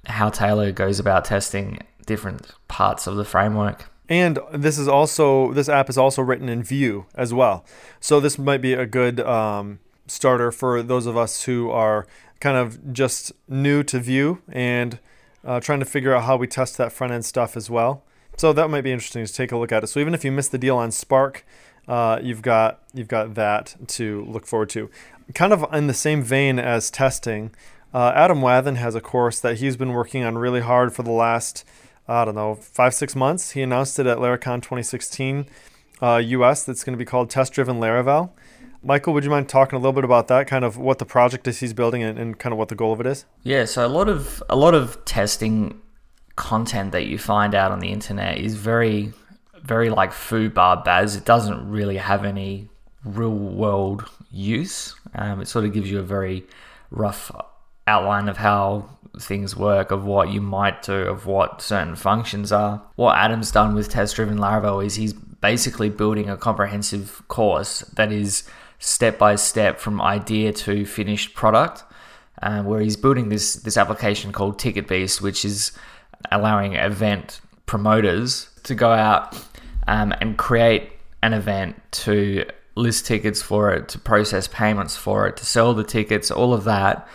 how 0.07 0.31
Taylor 0.31 0.71
goes 0.71 1.01
about 1.01 1.25
testing 1.25 1.81
different 2.07 2.53
parts 2.69 3.09
of 3.09 3.17
the 3.17 3.25
framework. 3.25 3.91
And 4.09 4.39
this 4.53 4.79
is 4.79 4.87
also 4.87 5.53
this 5.53 5.69
app 5.69 5.91
is 5.91 5.99
also 5.99 6.23
written 6.23 6.49
in 6.49 6.63
Vue 6.63 7.07
as 7.17 7.35
well. 7.35 7.65
So 7.99 8.21
this 8.21 8.39
might 8.39 8.63
be 8.63 8.75
a 8.75 8.87
good 8.87 9.19
um, 9.21 9.81
starter 10.07 10.53
for 10.53 10.85
those 10.85 11.07
of 11.07 11.17
us 11.17 11.43
who 11.45 11.69
are 11.69 12.07
kind 12.39 12.57
of 12.57 12.93
just 12.93 13.33
new 13.49 13.83
to 13.83 13.99
Vue 13.99 14.41
and 14.49 15.01
uh, 15.45 15.61
trying 15.61 15.81
to 15.81 15.87
figure 15.87 16.15
out 16.15 16.25
how 16.25 16.37
we 16.37 16.47
test 16.47 16.77
that 16.79 16.93
front 16.93 17.13
end 17.13 17.25
stuff 17.25 17.57
as 17.57 17.71
well. 17.71 18.03
So 18.37 18.53
that 18.53 18.69
might 18.69 18.83
be 18.83 18.93
interesting 18.93 19.25
to 19.25 19.33
take 19.33 19.53
a 19.53 19.57
look 19.57 19.73
at 19.73 19.83
it. 19.83 19.87
So 19.87 20.01
even 20.01 20.15
if 20.15 20.25
you 20.25 20.31
miss 20.31 20.49
the 20.49 20.59
deal 20.59 20.77
on 20.77 20.91
Spark, 20.91 21.45
uh, 21.89 22.19
you've 22.23 22.43
got 22.43 22.83
you've 22.93 23.09
got 23.09 23.35
that 23.35 23.77
to 23.89 24.25
look 24.25 24.47
forward 24.47 24.69
to. 24.71 24.91
Kind 25.35 25.53
of 25.53 25.65
in 25.73 25.87
the 25.87 25.95
same 25.95 26.23
vein 26.23 26.59
as 26.59 26.91
testing, 26.91 27.53
uh, 27.95 28.13
Adam 28.15 28.41
Wathan 28.41 28.77
has 28.77 28.95
a 28.95 29.01
course 29.01 29.41
that 29.41 29.59
he's 29.59 29.77
been 29.77 29.93
working 29.93 30.23
on 30.23 30.37
really 30.37 30.61
hard 30.61 30.93
for 30.93 31.03
the 31.03 31.13
last 31.13 31.65
I 32.09 32.25
don't 32.25 32.35
know 32.35 32.55
five 32.57 32.95
six 32.95 33.17
months. 33.17 33.53
He 33.53 33.63
announced 33.63 33.99
it 33.99 34.07
at 34.07 34.19
Laracon 34.19 34.59
2016 34.59 35.47
uh, 36.03 36.17
US. 36.17 36.65
That's 36.65 36.85
going 36.85 36.93
to 36.93 36.99
be 36.99 37.07
called 37.07 37.31
Test 37.31 37.53
Driven 37.53 37.81
Laravel. 37.81 38.31
Michael, 38.87 39.15
would 39.15 39.25
you 39.25 39.31
mind 39.31 39.49
talking 39.49 39.77
a 39.77 39.81
little 39.81 39.93
bit 39.93 40.05
about 40.05 40.29
that, 40.29 40.47
kind 40.47 40.65
of 40.65 40.79
what 40.79 41.01
the 41.01 41.05
project 41.05 41.49
is 41.49 41.59
he's 41.59 41.73
building 41.73 42.05
and, 42.05 42.17
and 42.17 42.39
kind 42.39 42.53
of 42.53 42.59
what 42.59 42.69
the 42.69 42.77
goal 42.77 42.93
of 42.93 43.01
it 43.01 43.07
is? 43.07 43.25
Yeah, 43.43 43.65
so 43.65 43.85
a 43.85 43.89
lot 43.89 44.09
of 44.09 44.43
a 44.49 44.55
lot 44.55 44.75
of 44.75 45.05
testing 45.05 45.81
content 46.37 46.93
that 46.93 47.07
you 47.07 47.19
find 47.19 47.55
out 47.55 47.73
on 47.73 47.81
the 47.81 47.89
internet 47.89 48.39
is 48.39 48.55
very 48.55 49.13
very 49.61 49.91
like 49.91 50.13
foo 50.13 50.49
bar 50.49 50.83
baz. 50.85 51.17
It 51.17 51.25
doesn't 51.25 51.69
really 51.69 51.97
have 51.97 52.25
any 52.25 52.69
real 53.05 53.35
world 53.35 54.09
use. 54.31 54.95
Um, 55.15 55.41
it 55.41 55.49
sort 55.49 55.65
of 55.65 55.73
gives 55.73 55.91
you 55.91 55.99
a 55.99 56.05
very 56.05 56.45
rough 56.91 57.33
outline 57.89 58.29
of 58.29 58.37
how 58.37 58.89
things 59.19 59.57
work, 59.57 59.91
of 59.91 60.05
what 60.05 60.31
you 60.31 60.41
might 60.41 60.83
do, 60.83 60.95
of 60.95 61.27
what 61.27 61.61
certain 61.61 61.97
functions 61.97 62.53
are. 62.53 62.83
What 62.95 63.17
Adam's 63.17 63.51
done 63.51 63.75
with 63.75 63.89
test 63.89 64.15
driven 64.15 64.39
Laravel 64.39 64.85
is 64.85 64.95
he's 64.95 65.13
basically 65.13 65.91
building 65.91 66.29
a 66.29 66.37
comprehensive 66.37 67.23
course 67.29 67.81
that 67.97 68.13
is 68.13 68.45
step 68.79 69.19
by 69.19 69.37
step 69.37 69.79
from 69.79 70.01
idea 70.01 70.53
to 70.53 70.85
finished 70.85 71.35
product, 71.35 71.85
uh, 72.43 72.63
where 72.63 72.81
he's 72.81 72.97
building 72.97 73.29
this 73.29 73.55
this 73.55 73.77
application 73.77 74.33
called 74.33 74.59
Ticket 74.59 74.89
Beast, 74.89 75.23
which 75.23 75.45
is 75.45 75.73
allowing 76.31 76.75
event 76.75 77.41
promoters 77.67 78.49
to 78.63 78.75
go 78.75 78.93
out 78.93 79.37
um, 79.87 80.15
and 80.21 80.37
create 80.37 80.93
an 81.23 81.33
event 81.33 81.81
to 81.91 82.45
list 82.75 83.07
tickets 83.07 83.43
for 83.43 83.73
it, 83.73 83.89
to 83.89 83.99
process 83.99 84.47
payments 84.47 84.97
for 84.97 85.27
it, 85.27 85.37
to 85.39 85.47
sell 85.47 85.75
the 85.75 85.85
tickets, 85.85 86.31
all 86.31 86.53
of 86.53 86.65
that 86.65 87.09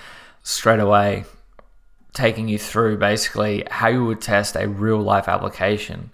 straight 0.44 0.80
away, 0.80 1.24
taking 2.14 2.48
you 2.48 2.58
through 2.58 2.98
basically 2.98 3.64
how 3.70 3.88
you 3.88 4.04
would 4.06 4.22
test 4.22 4.56
a 4.56 4.68
real 4.68 5.00
life 5.00 5.28
application. 5.28 6.12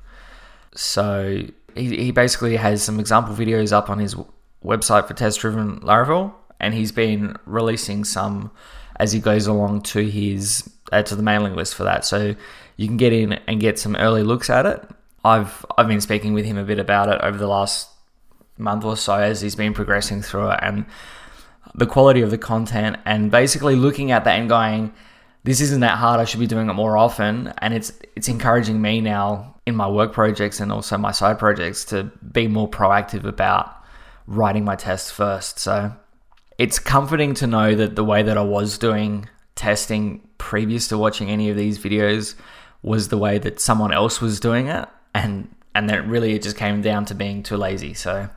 So 0.76 1.44
he, 1.76 1.96
he 1.96 2.12
basically 2.12 2.58
has 2.58 2.84
some 2.84 3.00
example 3.00 3.34
videos 3.34 3.72
up 3.72 3.90
on 3.90 4.00
his 4.00 4.16
website 4.63 5.07
for 5.07 5.13
test 5.13 5.39
driven 5.39 5.80
Laravel, 5.81 6.33
and 6.59 6.74
he's 6.74 6.92
been 6.92 7.36
releasing 7.45 8.04
some 8.04 8.51
as 9.00 9.12
he 9.12 9.19
goes 9.19 9.48
along 9.48 9.81
to 9.81 10.00
his 10.00 10.69
uh, 10.92 11.04
to 11.04 11.15
the 11.15 11.24
mailing 11.24 11.56
list 11.56 11.75
for 11.75 11.83
that. 11.83 12.06
So 12.06 12.36
you 12.75 12.88
can 12.88 12.98
get 12.98 13.13
in 13.13 13.33
and 13.33 13.59
get 13.59 13.80
some 13.80 13.95
early 13.95 14.24
looks 14.24 14.50
at 14.50 14.65
it. 14.65 14.83
I've 15.24 15.65
I've 15.77 15.88
been 15.88 16.01
speaking 16.01 16.33
with 16.33 16.45
him 16.45 16.57
a 16.57 16.63
bit 16.63 16.80
about 16.80 17.09
it 17.09 17.19
over 17.21 17.38
the 17.38 17.48
last 17.48 17.89
month 18.57 18.86
or 18.86 18.98
so 18.98 19.15
as 19.15 19.42
he's 19.42 19.56
been 19.56 19.74
progressing 19.74 20.21
through 20.21 20.50
it 20.50 20.59
and 20.62 20.86
the 21.75 21.86
quality 21.86 22.21
of 22.21 22.31
the 22.31 22.38
content 22.38 22.98
and 23.06 23.30
basically 23.30 23.75
looking 23.75 24.12
at 24.12 24.24
that 24.24 24.39
and 24.39 24.50
going 24.50 24.92
this 25.44 25.62
isn't 25.62 25.81
that 25.81 25.98
hard 25.98 26.19
I 26.19 26.25
should 26.25 26.39
be 26.39 26.48
doing 26.48 26.69
it 26.69 26.74
more 26.74 26.98
often 26.98 27.54
and 27.59 27.74
it's 27.74 27.94
it's 28.15 28.27
encouraging 28.27 28.81
me 28.81 29.00
now 29.00 29.56
in 29.65 29.75
my 29.75 29.88
work 29.88 30.12
projects 30.12 30.59
and 30.59 30.71
also 30.71 30.98
my 30.98 31.12
side 31.12 31.38
projects 31.38 31.86
to 31.86 32.06
be 32.31 32.48
more 32.48 32.69
proactive 32.69 33.25
about 33.25 33.77
writing 34.28 34.64
my 34.64 34.76
tests 34.76 35.10
first. 35.10 35.57
So 35.60 35.94
it's 36.57 36.78
comforting 36.78 37.34
to 37.36 37.48
know 37.48 37.74
that 37.76 37.96
the 37.96 38.04
way 38.04 38.22
that 38.24 38.38
I 38.38 38.44
was 38.44 38.78
doing 38.78 39.28
testing 39.56 40.28
previous 40.38 40.88
to 40.90 40.98
watching 40.98 41.30
any 41.30 41.50
of 41.50 41.57
these 41.57 41.80
videos 41.80 42.36
was 42.84 43.07
the 43.07 43.18
way 43.18 43.40
that 43.40 43.60
someone 43.60 43.92
else 43.92 44.22
was 44.22 44.40
doing 44.40 44.68
it 44.68 44.88
and 45.16 45.50
and 45.74 45.90
that 45.90 46.07
really 46.07 46.34
it 46.34 46.42
just 46.42 46.57
came 46.57 46.81
down 46.81 47.06
to 47.06 47.16
being 47.16 47.44
too 47.44 47.57
lazy. 47.57 47.94
So 47.94 48.30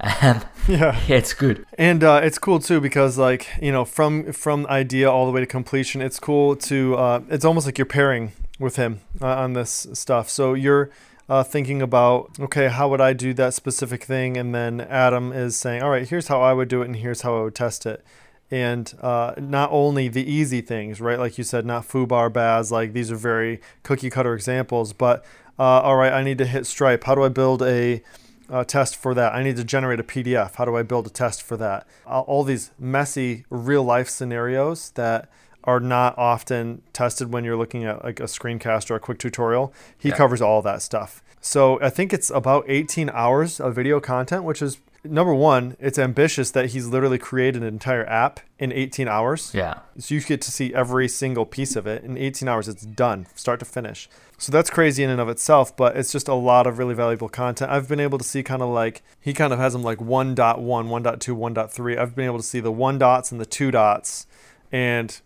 um, 0.00 0.12
yeah. 0.22 0.42
yeah, 0.68 0.98
it's 1.08 1.34
good, 1.34 1.66
and 1.78 2.02
uh, 2.02 2.20
it's 2.24 2.38
cool 2.38 2.58
too 2.58 2.80
because 2.80 3.18
like 3.18 3.48
you 3.60 3.70
know 3.70 3.84
from 3.84 4.32
from 4.32 4.66
idea 4.66 5.10
all 5.10 5.26
the 5.26 5.32
way 5.32 5.40
to 5.40 5.46
completion, 5.46 6.00
it's 6.00 6.18
cool 6.18 6.56
to 6.56 6.96
uh, 6.96 7.20
it's 7.28 7.44
almost 7.44 7.66
like 7.66 7.78
you're 7.78 7.86
pairing 7.86 8.32
with 8.58 8.76
him 8.76 9.00
uh, 9.20 9.26
on 9.26 9.52
this 9.52 9.86
stuff. 9.92 10.28
So 10.30 10.54
you're 10.54 10.90
uh, 11.32 11.42
thinking 11.42 11.80
about, 11.80 12.30
okay, 12.38 12.68
how 12.68 12.90
would 12.90 13.00
I 13.00 13.14
do 13.14 13.32
that 13.32 13.54
specific 13.54 14.04
thing? 14.04 14.36
And 14.36 14.54
then 14.54 14.82
Adam 14.82 15.32
is 15.32 15.56
saying, 15.56 15.82
all 15.82 15.88
right, 15.88 16.06
here's 16.06 16.28
how 16.28 16.42
I 16.42 16.52
would 16.52 16.68
do 16.68 16.82
it, 16.82 16.84
and 16.84 16.96
here's 16.96 17.22
how 17.22 17.38
I 17.38 17.42
would 17.44 17.54
test 17.54 17.86
it. 17.86 18.04
And 18.50 18.92
uh, 19.00 19.32
not 19.38 19.70
only 19.72 20.08
the 20.08 20.30
easy 20.30 20.60
things, 20.60 21.00
right? 21.00 21.18
Like 21.18 21.38
you 21.38 21.44
said, 21.44 21.64
not 21.64 21.88
foobar 21.88 22.30
baz, 22.30 22.70
like 22.70 22.92
these 22.92 23.10
are 23.10 23.16
very 23.16 23.62
cookie 23.82 24.10
cutter 24.10 24.34
examples, 24.34 24.92
but 24.92 25.24
uh, 25.58 25.80
all 25.80 25.96
right, 25.96 26.12
I 26.12 26.22
need 26.22 26.36
to 26.36 26.44
hit 26.44 26.66
Stripe. 26.66 27.04
How 27.04 27.14
do 27.14 27.22
I 27.22 27.30
build 27.30 27.62
a 27.62 28.02
uh, 28.50 28.64
test 28.64 28.94
for 28.94 29.14
that? 29.14 29.32
I 29.32 29.42
need 29.42 29.56
to 29.56 29.64
generate 29.64 30.00
a 30.00 30.04
PDF. 30.04 30.56
How 30.56 30.66
do 30.66 30.76
I 30.76 30.82
build 30.82 31.06
a 31.06 31.10
test 31.10 31.42
for 31.42 31.56
that? 31.56 31.86
all 32.04 32.44
these 32.44 32.72
messy 32.78 33.46
real 33.48 33.84
life 33.84 34.10
scenarios 34.10 34.90
that 34.96 35.30
are 35.64 35.80
not 35.80 36.16
often 36.18 36.82
tested 36.92 37.32
when 37.32 37.44
you're 37.44 37.56
looking 37.56 37.84
at 37.84 38.04
like 38.04 38.20
a 38.20 38.24
screencast 38.24 38.90
or 38.90 38.96
a 38.96 39.00
quick 39.00 39.18
tutorial. 39.18 39.72
He 39.96 40.08
yeah. 40.08 40.16
covers 40.16 40.42
all 40.42 40.62
that 40.62 40.82
stuff. 40.82 41.22
So 41.40 41.80
I 41.80 41.90
think 41.90 42.12
it's 42.12 42.30
about 42.30 42.64
18 42.68 43.10
hours 43.10 43.60
of 43.60 43.74
video 43.74 44.00
content, 44.00 44.44
which 44.44 44.62
is 44.62 44.78
number 45.04 45.34
one, 45.34 45.76
it's 45.80 45.98
ambitious 45.98 46.50
that 46.52 46.70
he's 46.70 46.86
literally 46.86 47.18
created 47.18 47.62
an 47.62 47.68
entire 47.68 48.08
app 48.08 48.40
in 48.58 48.72
18 48.72 49.08
hours. 49.08 49.52
Yeah. 49.52 49.80
So 49.98 50.14
you 50.14 50.20
get 50.20 50.40
to 50.42 50.52
see 50.52 50.72
every 50.74 51.08
single 51.08 51.44
piece 51.44 51.76
of 51.76 51.86
it 51.86 52.04
in 52.04 52.16
18 52.16 52.48
hours. 52.48 52.68
It's 52.68 52.84
done, 52.84 53.26
start 53.34 53.58
to 53.60 53.66
finish. 53.66 54.08
So 54.38 54.50
that's 54.52 54.70
crazy 54.70 55.02
in 55.04 55.10
and 55.10 55.20
of 55.20 55.28
itself, 55.28 55.76
but 55.76 55.96
it's 55.96 56.12
just 56.12 56.28
a 56.28 56.34
lot 56.34 56.66
of 56.66 56.78
really 56.78 56.94
valuable 56.94 57.28
content. 57.28 57.70
I've 57.70 57.88
been 57.88 58.00
able 58.00 58.18
to 58.18 58.24
see 58.24 58.42
kind 58.42 58.62
of 58.62 58.68
like 58.68 59.02
he 59.20 59.32
kind 59.32 59.52
of 59.52 59.58
has 59.58 59.72
them 59.72 59.82
like 59.82 59.98
1.1, 59.98 60.36
1.2, 60.36 60.62
1.3. 60.64 61.98
I've 61.98 62.14
been 62.14 62.26
able 62.26 62.38
to 62.38 62.44
see 62.44 62.60
the 62.60 62.72
one 62.72 62.98
dots 62.98 63.30
and 63.30 63.40
the 63.40 63.46
two 63.46 63.70
dots, 63.70 64.26
and 64.70 65.20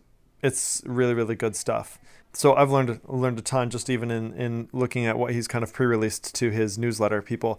it's 0.47 0.83
really 0.87 1.15
really 1.15 1.35
good 1.35 1.57
stuff 1.57 1.99
so 2.37 2.55
I've 2.55 2.71
learned 2.71 3.01
learned 3.07 3.39
a 3.39 3.43
ton 3.43 3.71
just 3.71 3.89
even 3.89 4.11
in 4.11 4.35
in 4.35 4.69
looking 4.73 5.07
at 5.07 5.19
what 5.19 5.33
he's 5.33 5.49
kind 5.49 5.65
of 5.65 5.73
pre-released 5.73 6.35
to 6.35 6.51
his 6.51 6.77
newsletter 6.77 7.23
people. 7.23 7.59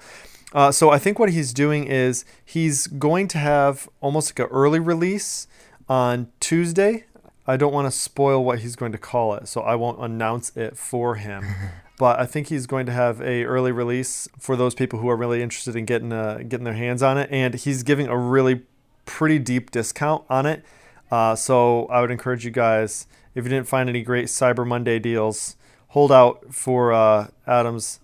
Uh, 0.53 0.71
so 0.71 0.91
I 0.91 0.99
think 0.99 1.19
what 1.19 1.31
he's 1.31 1.51
doing 1.51 1.85
is 1.87 2.23
he's 2.45 2.87
going 2.87 3.27
to 3.29 3.37
have 3.37 3.89
almost 4.01 4.31
like 4.31 4.47
an 4.47 4.53
early 4.53 4.79
release 4.79 5.47
on 5.89 6.27
Tuesday. 6.39 7.05
I 7.45 7.57
don't 7.57 7.73
want 7.73 7.91
to 7.91 7.91
spoil 7.91 8.43
what 8.43 8.59
he's 8.59 8.75
going 8.75 8.91
to 8.91 8.97
call 8.97 9.33
it, 9.33 9.47
so 9.47 9.61
I 9.61 9.75
won't 9.75 9.99
announce 9.99 10.55
it 10.55 10.77
for 10.77 11.15
him. 11.15 11.45
but 11.99 12.19
I 12.19 12.25
think 12.25 12.47
he's 12.47 12.67
going 12.67 12.85
to 12.85 12.91
have 12.91 13.19
a 13.21 13.45
early 13.45 13.71
release 13.71 14.29
for 14.37 14.55
those 14.55 14.75
people 14.75 14.99
who 14.99 15.09
are 15.09 15.17
really 15.17 15.41
interested 15.41 15.75
in 15.75 15.85
getting 15.85 16.13
uh, 16.13 16.43
getting 16.47 16.65
their 16.65 16.75
hands 16.75 17.01
on 17.01 17.17
it, 17.17 17.29
and 17.31 17.55
he's 17.55 17.81
giving 17.81 18.07
a 18.07 18.17
really 18.17 18.61
pretty 19.05 19.39
deep 19.39 19.71
discount 19.71 20.23
on 20.29 20.45
it. 20.45 20.63
Uh, 21.11 21.35
so 21.35 21.85
I 21.87 22.01
would 22.01 22.11
encourage 22.11 22.45
you 22.45 22.51
guys, 22.51 23.07
if 23.35 23.43
you 23.43 23.49
didn't 23.49 23.67
find 23.67 23.89
any 23.89 24.01
great 24.01 24.25
Cyber 24.25 24.65
Monday 24.65 24.99
deals, 24.99 25.55
hold 25.89 26.11
out 26.11 26.53
for 26.53 26.91
uh, 26.91 27.27
Adam's 27.45 27.99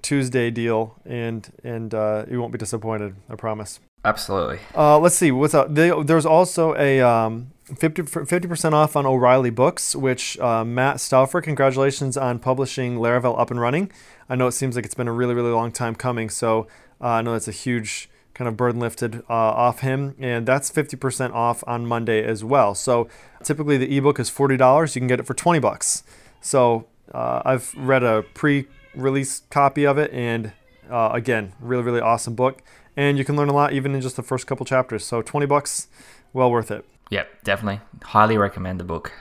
Tuesday 0.00 0.50
deal, 0.50 0.96
and 1.04 1.50
and 1.62 1.94
uh, 1.94 2.24
you 2.30 2.40
won't 2.40 2.52
be 2.52 2.58
disappointed. 2.58 3.16
I 3.28 3.36
promise. 3.36 3.80
Absolutely. 4.04 4.58
Uh, 4.76 4.98
let's 4.98 5.14
see 5.14 5.30
what's 5.30 5.54
up. 5.54 5.68
There's 5.70 6.26
also 6.26 6.74
a 6.76 7.00
um, 7.00 7.52
50 7.76 8.02
percent 8.02 8.74
off 8.74 8.96
on 8.96 9.06
O'Reilly 9.06 9.50
books, 9.50 9.94
which 9.94 10.38
uh, 10.40 10.64
Matt 10.64 11.00
Stauffer, 11.00 11.40
congratulations 11.40 12.16
on 12.16 12.38
publishing 12.38 12.96
Laravel 12.96 13.38
up 13.38 13.50
and 13.50 13.60
running. 13.60 13.92
I 14.28 14.34
know 14.34 14.48
it 14.48 14.52
seems 14.52 14.74
like 14.74 14.84
it's 14.84 14.94
been 14.94 15.08
a 15.08 15.12
really 15.12 15.34
really 15.34 15.50
long 15.50 15.70
time 15.70 15.94
coming, 15.94 16.30
so 16.30 16.66
uh, 17.00 17.08
I 17.08 17.22
know 17.22 17.32
that's 17.32 17.48
a 17.48 17.52
huge 17.52 18.08
kind 18.34 18.48
of 18.48 18.56
burden 18.56 18.80
lifted 18.80 19.22
uh, 19.28 19.32
off 19.32 19.80
him, 19.80 20.14
and 20.18 20.46
that's 20.46 20.70
50% 20.70 21.32
off 21.32 21.62
on 21.66 21.86
Monday 21.86 22.24
as 22.24 22.42
well. 22.42 22.74
So 22.74 23.08
typically 23.42 23.76
the 23.76 23.96
ebook 23.96 24.18
is 24.18 24.30
$40. 24.30 24.94
You 24.94 25.00
can 25.00 25.08
get 25.08 25.20
it 25.20 25.26
for 25.26 25.34
20 25.34 25.58
bucks. 25.58 26.02
So 26.40 26.86
uh, 27.12 27.42
I've 27.44 27.74
read 27.76 28.02
a 28.02 28.24
pre-release 28.34 29.42
copy 29.50 29.86
of 29.86 29.98
it, 29.98 30.12
and 30.12 30.52
uh, 30.90 31.10
again, 31.12 31.52
really 31.60 31.82
really 31.82 32.00
awesome 32.00 32.34
book, 32.34 32.62
and 32.96 33.16
you 33.18 33.24
can 33.24 33.36
learn 33.36 33.48
a 33.48 33.54
lot 33.54 33.72
even 33.72 33.94
in 33.94 34.00
just 34.00 34.16
the 34.16 34.22
first 34.22 34.46
couple 34.46 34.66
chapters. 34.66 35.04
So 35.04 35.22
20 35.22 35.46
bucks, 35.46 35.88
well 36.32 36.50
worth 36.50 36.70
it. 36.70 36.84
Yep, 37.10 37.44
definitely. 37.44 37.80
Highly 38.02 38.38
recommend 38.38 38.80
the 38.80 38.84
book. 38.84 39.12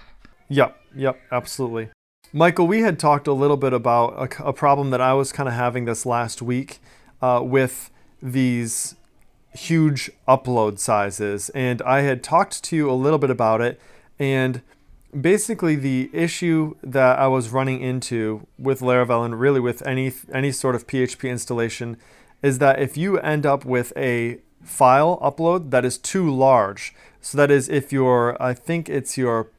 Yep, 0.49 0.77
yep, 0.95 1.19
absolutely. 1.31 1.89
Michael, 2.33 2.65
we 2.65 2.81
had 2.81 2.97
talked 2.97 3.27
a 3.27 3.33
little 3.33 3.57
bit 3.57 3.73
about 3.73 4.39
a, 4.39 4.47
a 4.47 4.53
problem 4.53 4.89
that 4.91 5.01
I 5.01 5.13
was 5.13 5.33
kind 5.33 5.49
of 5.49 5.55
having 5.55 5.83
this 5.83 6.05
last 6.05 6.41
week 6.41 6.79
uh, 7.21 7.41
with 7.43 7.91
these 8.21 8.95
huge 9.53 10.09
upload 10.27 10.79
sizes. 10.79 11.49
And 11.49 11.81
I 11.83 12.01
had 12.01 12.23
talked 12.23 12.63
to 12.63 12.75
you 12.75 12.89
a 12.89 12.93
little 12.93 13.19
bit 13.19 13.29
about 13.29 13.61
it. 13.61 13.79
And 14.19 14.61
basically, 15.19 15.75
the 15.75 16.09
issue 16.13 16.75
that 16.83 17.19
I 17.19 17.27
was 17.27 17.49
running 17.49 17.81
into 17.81 18.47
with 18.57 18.81
Laravel 18.81 19.25
and 19.25 19.39
really 19.39 19.59
with 19.59 19.85
any 19.85 20.13
any 20.33 20.51
sort 20.51 20.75
of 20.75 20.87
PHP 20.87 21.29
installation 21.29 21.97
is 22.41 22.59
that 22.59 22.79
if 22.79 22.97
you 22.97 23.19
end 23.19 23.45
up 23.45 23.65
with 23.65 23.93
a 23.95 24.39
file 24.63 25.19
upload 25.21 25.71
that 25.71 25.85
is 25.85 25.97
too 25.97 26.33
large, 26.33 26.93
so 27.19 27.37
that 27.37 27.51
is 27.51 27.69
if 27.69 27.91
your 27.91 28.41
I 28.41 28.53
think 28.53 28.89
it's 28.89 29.17
your 29.17 29.49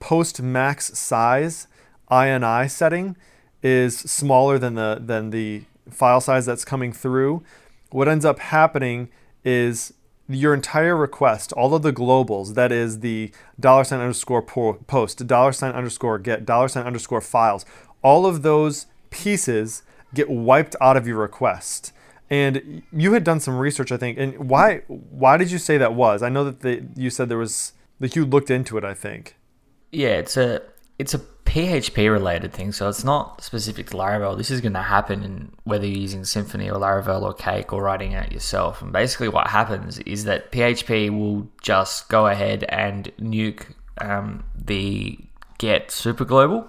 post 0.00 0.42
max 0.42 0.96
size 0.98 1.66
INI 2.10 2.70
setting 2.70 3.16
is 3.62 3.98
smaller 3.98 4.58
than 4.58 4.74
the 4.74 4.98
than 5.00 5.30
the 5.30 5.64
file 5.90 6.20
size 6.20 6.46
that's 6.46 6.64
coming 6.64 6.92
through, 6.92 7.42
what 7.90 8.08
ends 8.08 8.24
up 8.24 8.38
happening 8.38 9.08
is 9.44 9.92
your 10.28 10.54
entire 10.54 10.96
request, 10.96 11.52
all 11.52 11.74
of 11.74 11.82
the 11.82 11.92
globals, 11.92 12.54
that 12.54 12.72
is 12.72 13.00
the 13.00 13.30
dollar 13.60 13.84
sign 13.84 14.00
underscore 14.00 14.42
post, 14.42 15.26
dollar 15.26 15.52
sign 15.52 15.74
underscore 15.74 16.18
get, 16.18 16.46
dollar 16.46 16.68
sign 16.68 16.86
underscore 16.86 17.20
files, 17.20 17.66
all 18.02 18.24
of 18.24 18.42
those 18.42 18.86
pieces 19.10 19.82
get 20.14 20.30
wiped 20.30 20.74
out 20.80 20.96
of 20.96 21.06
your 21.06 21.18
request. 21.18 21.92
And 22.30 22.82
you 22.90 23.12
had 23.12 23.22
done 23.22 23.38
some 23.38 23.58
research, 23.58 23.92
I 23.92 23.96
think. 23.98 24.18
And 24.18 24.48
why 24.48 24.78
why 24.88 25.36
did 25.36 25.50
you 25.50 25.58
say 25.58 25.76
that 25.76 25.94
was? 25.94 26.22
I 26.22 26.30
know 26.30 26.44
that 26.44 26.60
the, 26.60 26.82
you 26.96 27.10
said 27.10 27.28
there 27.28 27.38
was 27.38 27.74
that 28.00 28.16
you 28.16 28.24
looked 28.24 28.50
into 28.50 28.78
it. 28.78 28.84
I 28.84 28.94
think. 28.94 29.36
Yeah, 29.92 30.16
it's 30.16 30.36
a 30.36 30.62
it's 30.98 31.14
a 31.14 31.18
PHP 31.18 32.10
related 32.10 32.52
thing, 32.52 32.72
so 32.72 32.88
it's 32.88 33.04
not 33.04 33.42
specific 33.42 33.90
to 33.90 33.96
Laravel. 33.96 34.36
This 34.36 34.50
is 34.50 34.60
going 34.60 34.72
to 34.72 34.82
happen 34.82 35.22
in 35.22 35.52
whether 35.64 35.86
you're 35.86 35.98
using 35.98 36.22
Symfony 36.22 36.68
or 36.68 36.78
Laravel 36.78 37.22
or 37.22 37.34
Cake 37.34 37.72
or 37.72 37.82
writing 37.82 38.12
it 38.12 38.32
yourself. 38.32 38.82
And 38.82 38.92
basically, 38.92 39.28
what 39.28 39.48
happens 39.48 39.98
is 40.00 40.24
that 40.24 40.50
PHP 40.52 41.10
will 41.10 41.48
just 41.62 42.08
go 42.08 42.26
ahead 42.26 42.64
and 42.68 43.12
nuke 43.20 43.66
um, 43.98 44.44
the 44.54 45.18
get 45.58 45.90
super 45.90 46.24
global 46.24 46.66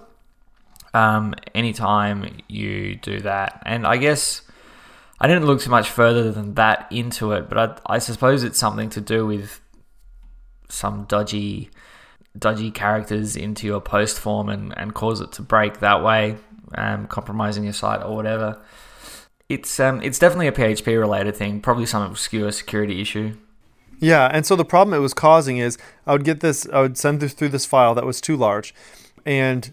um, 0.94 1.34
anytime 1.54 2.40
you 2.48 2.96
do 2.96 3.20
that. 3.20 3.62
And 3.66 3.86
I 3.86 3.96
guess 3.96 4.42
I 5.20 5.26
didn't 5.26 5.46
look 5.46 5.60
too 5.60 5.70
much 5.70 5.88
further 5.88 6.30
than 6.32 6.54
that 6.54 6.86
into 6.90 7.32
it, 7.32 7.48
but 7.48 7.80
I, 7.86 7.96
I 7.96 7.98
suppose 7.98 8.44
it's 8.44 8.58
something 8.58 8.90
to 8.90 9.00
do 9.00 9.26
with 9.26 9.60
some 10.68 11.04
dodgy 11.04 11.70
dodgy 12.38 12.70
characters 12.70 13.36
into 13.36 13.66
your 13.66 13.80
post 13.80 14.18
form 14.18 14.48
and, 14.48 14.76
and 14.76 14.94
cause 14.94 15.20
it 15.20 15.32
to 15.32 15.42
break 15.42 15.80
that 15.80 16.02
way, 16.02 16.36
um, 16.74 17.06
compromising 17.06 17.64
your 17.64 17.72
site 17.72 18.02
or 18.02 18.14
whatever. 18.14 18.60
It's 19.48 19.78
um, 19.78 20.02
it's 20.02 20.18
definitely 20.18 20.48
a 20.48 20.52
PHP 20.52 20.98
related 20.98 21.36
thing, 21.36 21.60
probably 21.60 21.86
some 21.86 22.02
obscure 22.02 22.50
security 22.52 23.00
issue. 23.00 23.36
Yeah, 23.98 24.28
and 24.30 24.44
so 24.44 24.56
the 24.56 24.64
problem 24.64 24.94
it 24.94 25.00
was 25.00 25.14
causing 25.14 25.58
is 25.58 25.78
I 26.06 26.12
would 26.12 26.24
get 26.24 26.40
this, 26.40 26.68
I 26.72 26.80
would 26.80 26.98
send 26.98 27.20
this 27.20 27.32
through 27.32 27.48
this 27.50 27.64
file 27.64 27.94
that 27.94 28.04
was 28.04 28.20
too 28.20 28.36
large, 28.36 28.74
and 29.24 29.72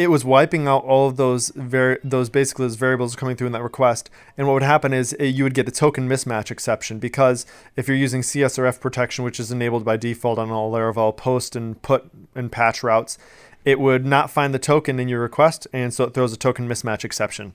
it 0.00 0.08
was 0.08 0.24
wiping 0.24 0.66
out 0.66 0.82
all 0.84 1.08
of 1.08 1.18
those 1.18 1.52
those 1.54 2.30
basically 2.30 2.64
those 2.64 2.76
variables 2.76 3.14
coming 3.14 3.36
through 3.36 3.48
in 3.48 3.52
that 3.52 3.62
request. 3.62 4.08
And 4.38 4.46
what 4.46 4.54
would 4.54 4.62
happen 4.62 4.94
is 4.94 5.12
it, 5.14 5.28
you 5.28 5.44
would 5.44 5.52
get 5.52 5.68
a 5.68 5.70
token 5.70 6.08
mismatch 6.08 6.50
exception 6.50 6.98
because 6.98 7.44
if 7.76 7.86
you're 7.86 7.96
using 7.98 8.22
CSRF 8.22 8.80
protection, 8.80 9.26
which 9.26 9.38
is 9.38 9.52
enabled 9.52 9.84
by 9.84 9.98
default 9.98 10.38
on 10.38 10.50
all 10.50 10.72
Laravel 10.72 11.14
post 11.14 11.54
and 11.54 11.80
put 11.82 12.10
and 12.34 12.50
patch 12.50 12.82
routes, 12.82 13.18
it 13.66 13.78
would 13.78 14.06
not 14.06 14.30
find 14.30 14.54
the 14.54 14.58
token 14.58 14.98
in 14.98 15.06
your 15.06 15.20
request, 15.20 15.66
and 15.70 15.92
so 15.92 16.04
it 16.04 16.14
throws 16.14 16.32
a 16.32 16.38
token 16.38 16.66
mismatch 16.66 17.04
exception 17.04 17.52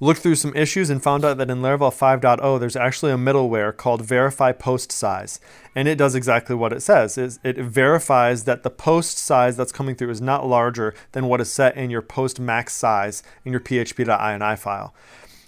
looked 0.00 0.20
through 0.20 0.34
some 0.34 0.54
issues 0.54 0.90
and 0.90 1.02
found 1.02 1.24
out 1.24 1.36
that 1.38 1.50
in 1.50 1.60
Laravel 1.60 1.92
5.0 1.92 2.60
there's 2.60 2.76
actually 2.76 3.12
a 3.12 3.16
middleware 3.16 3.76
called 3.76 4.02
verify 4.02 4.52
post 4.52 4.90
size 4.90 5.40
and 5.74 5.86
it 5.86 5.96
does 5.96 6.14
exactly 6.14 6.54
what 6.54 6.72
it 6.72 6.80
says. 6.80 7.18
It 7.18 7.56
verifies 7.56 8.44
that 8.44 8.62
the 8.62 8.70
post 8.70 9.18
size 9.18 9.56
that's 9.56 9.72
coming 9.72 9.94
through 9.94 10.10
is 10.10 10.20
not 10.20 10.46
larger 10.46 10.94
than 11.12 11.26
what 11.26 11.40
is 11.40 11.52
set 11.52 11.76
in 11.76 11.90
your 11.90 12.02
post 12.02 12.40
max 12.40 12.74
size 12.74 13.22
in 13.44 13.52
your 13.52 13.60
php.ini 13.60 14.58
file. 14.58 14.94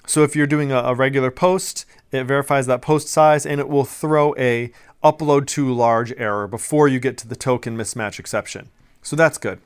So 0.06 0.22
if 0.22 0.36
you're 0.36 0.46
doing 0.46 0.72
a, 0.72 0.78
a 0.78 0.94
regular 0.94 1.30
post 1.30 1.86
it 2.10 2.24
verifies 2.24 2.66
that 2.66 2.82
post 2.82 3.08
size 3.08 3.46
and 3.46 3.60
it 3.60 3.68
will 3.68 3.84
throw 3.84 4.34
a 4.36 4.72
upload 5.02 5.46
too 5.46 5.72
large 5.72 6.12
error 6.16 6.46
before 6.46 6.86
you 6.86 7.00
get 7.00 7.18
to 7.18 7.26
the 7.26 7.34
token 7.34 7.76
mismatch 7.76 8.18
exception. 8.18 8.68
So 9.02 9.16
that's 9.16 9.38
good 9.38 9.60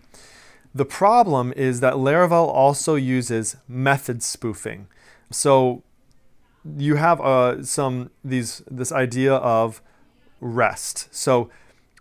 the 0.76 0.84
problem 0.84 1.52
is 1.56 1.80
that 1.80 1.94
Laravel 1.94 2.48
also 2.48 2.96
uses 2.96 3.56
method 3.66 4.22
spoofing. 4.22 4.88
So 5.30 5.82
you 6.76 6.96
have 6.96 7.20
uh, 7.20 7.64
some 7.64 8.10
these 8.22 8.62
this 8.70 8.92
idea 8.92 9.34
of 9.34 9.80
rest. 10.40 11.08
So 11.14 11.50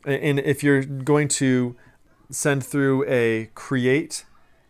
and 0.05 0.39
if 0.39 0.62
you're 0.63 0.84
going 0.84 1.29
to 1.29 1.75
send 2.29 2.65
through 2.65 3.05
a 3.08 3.50
create, 3.55 4.25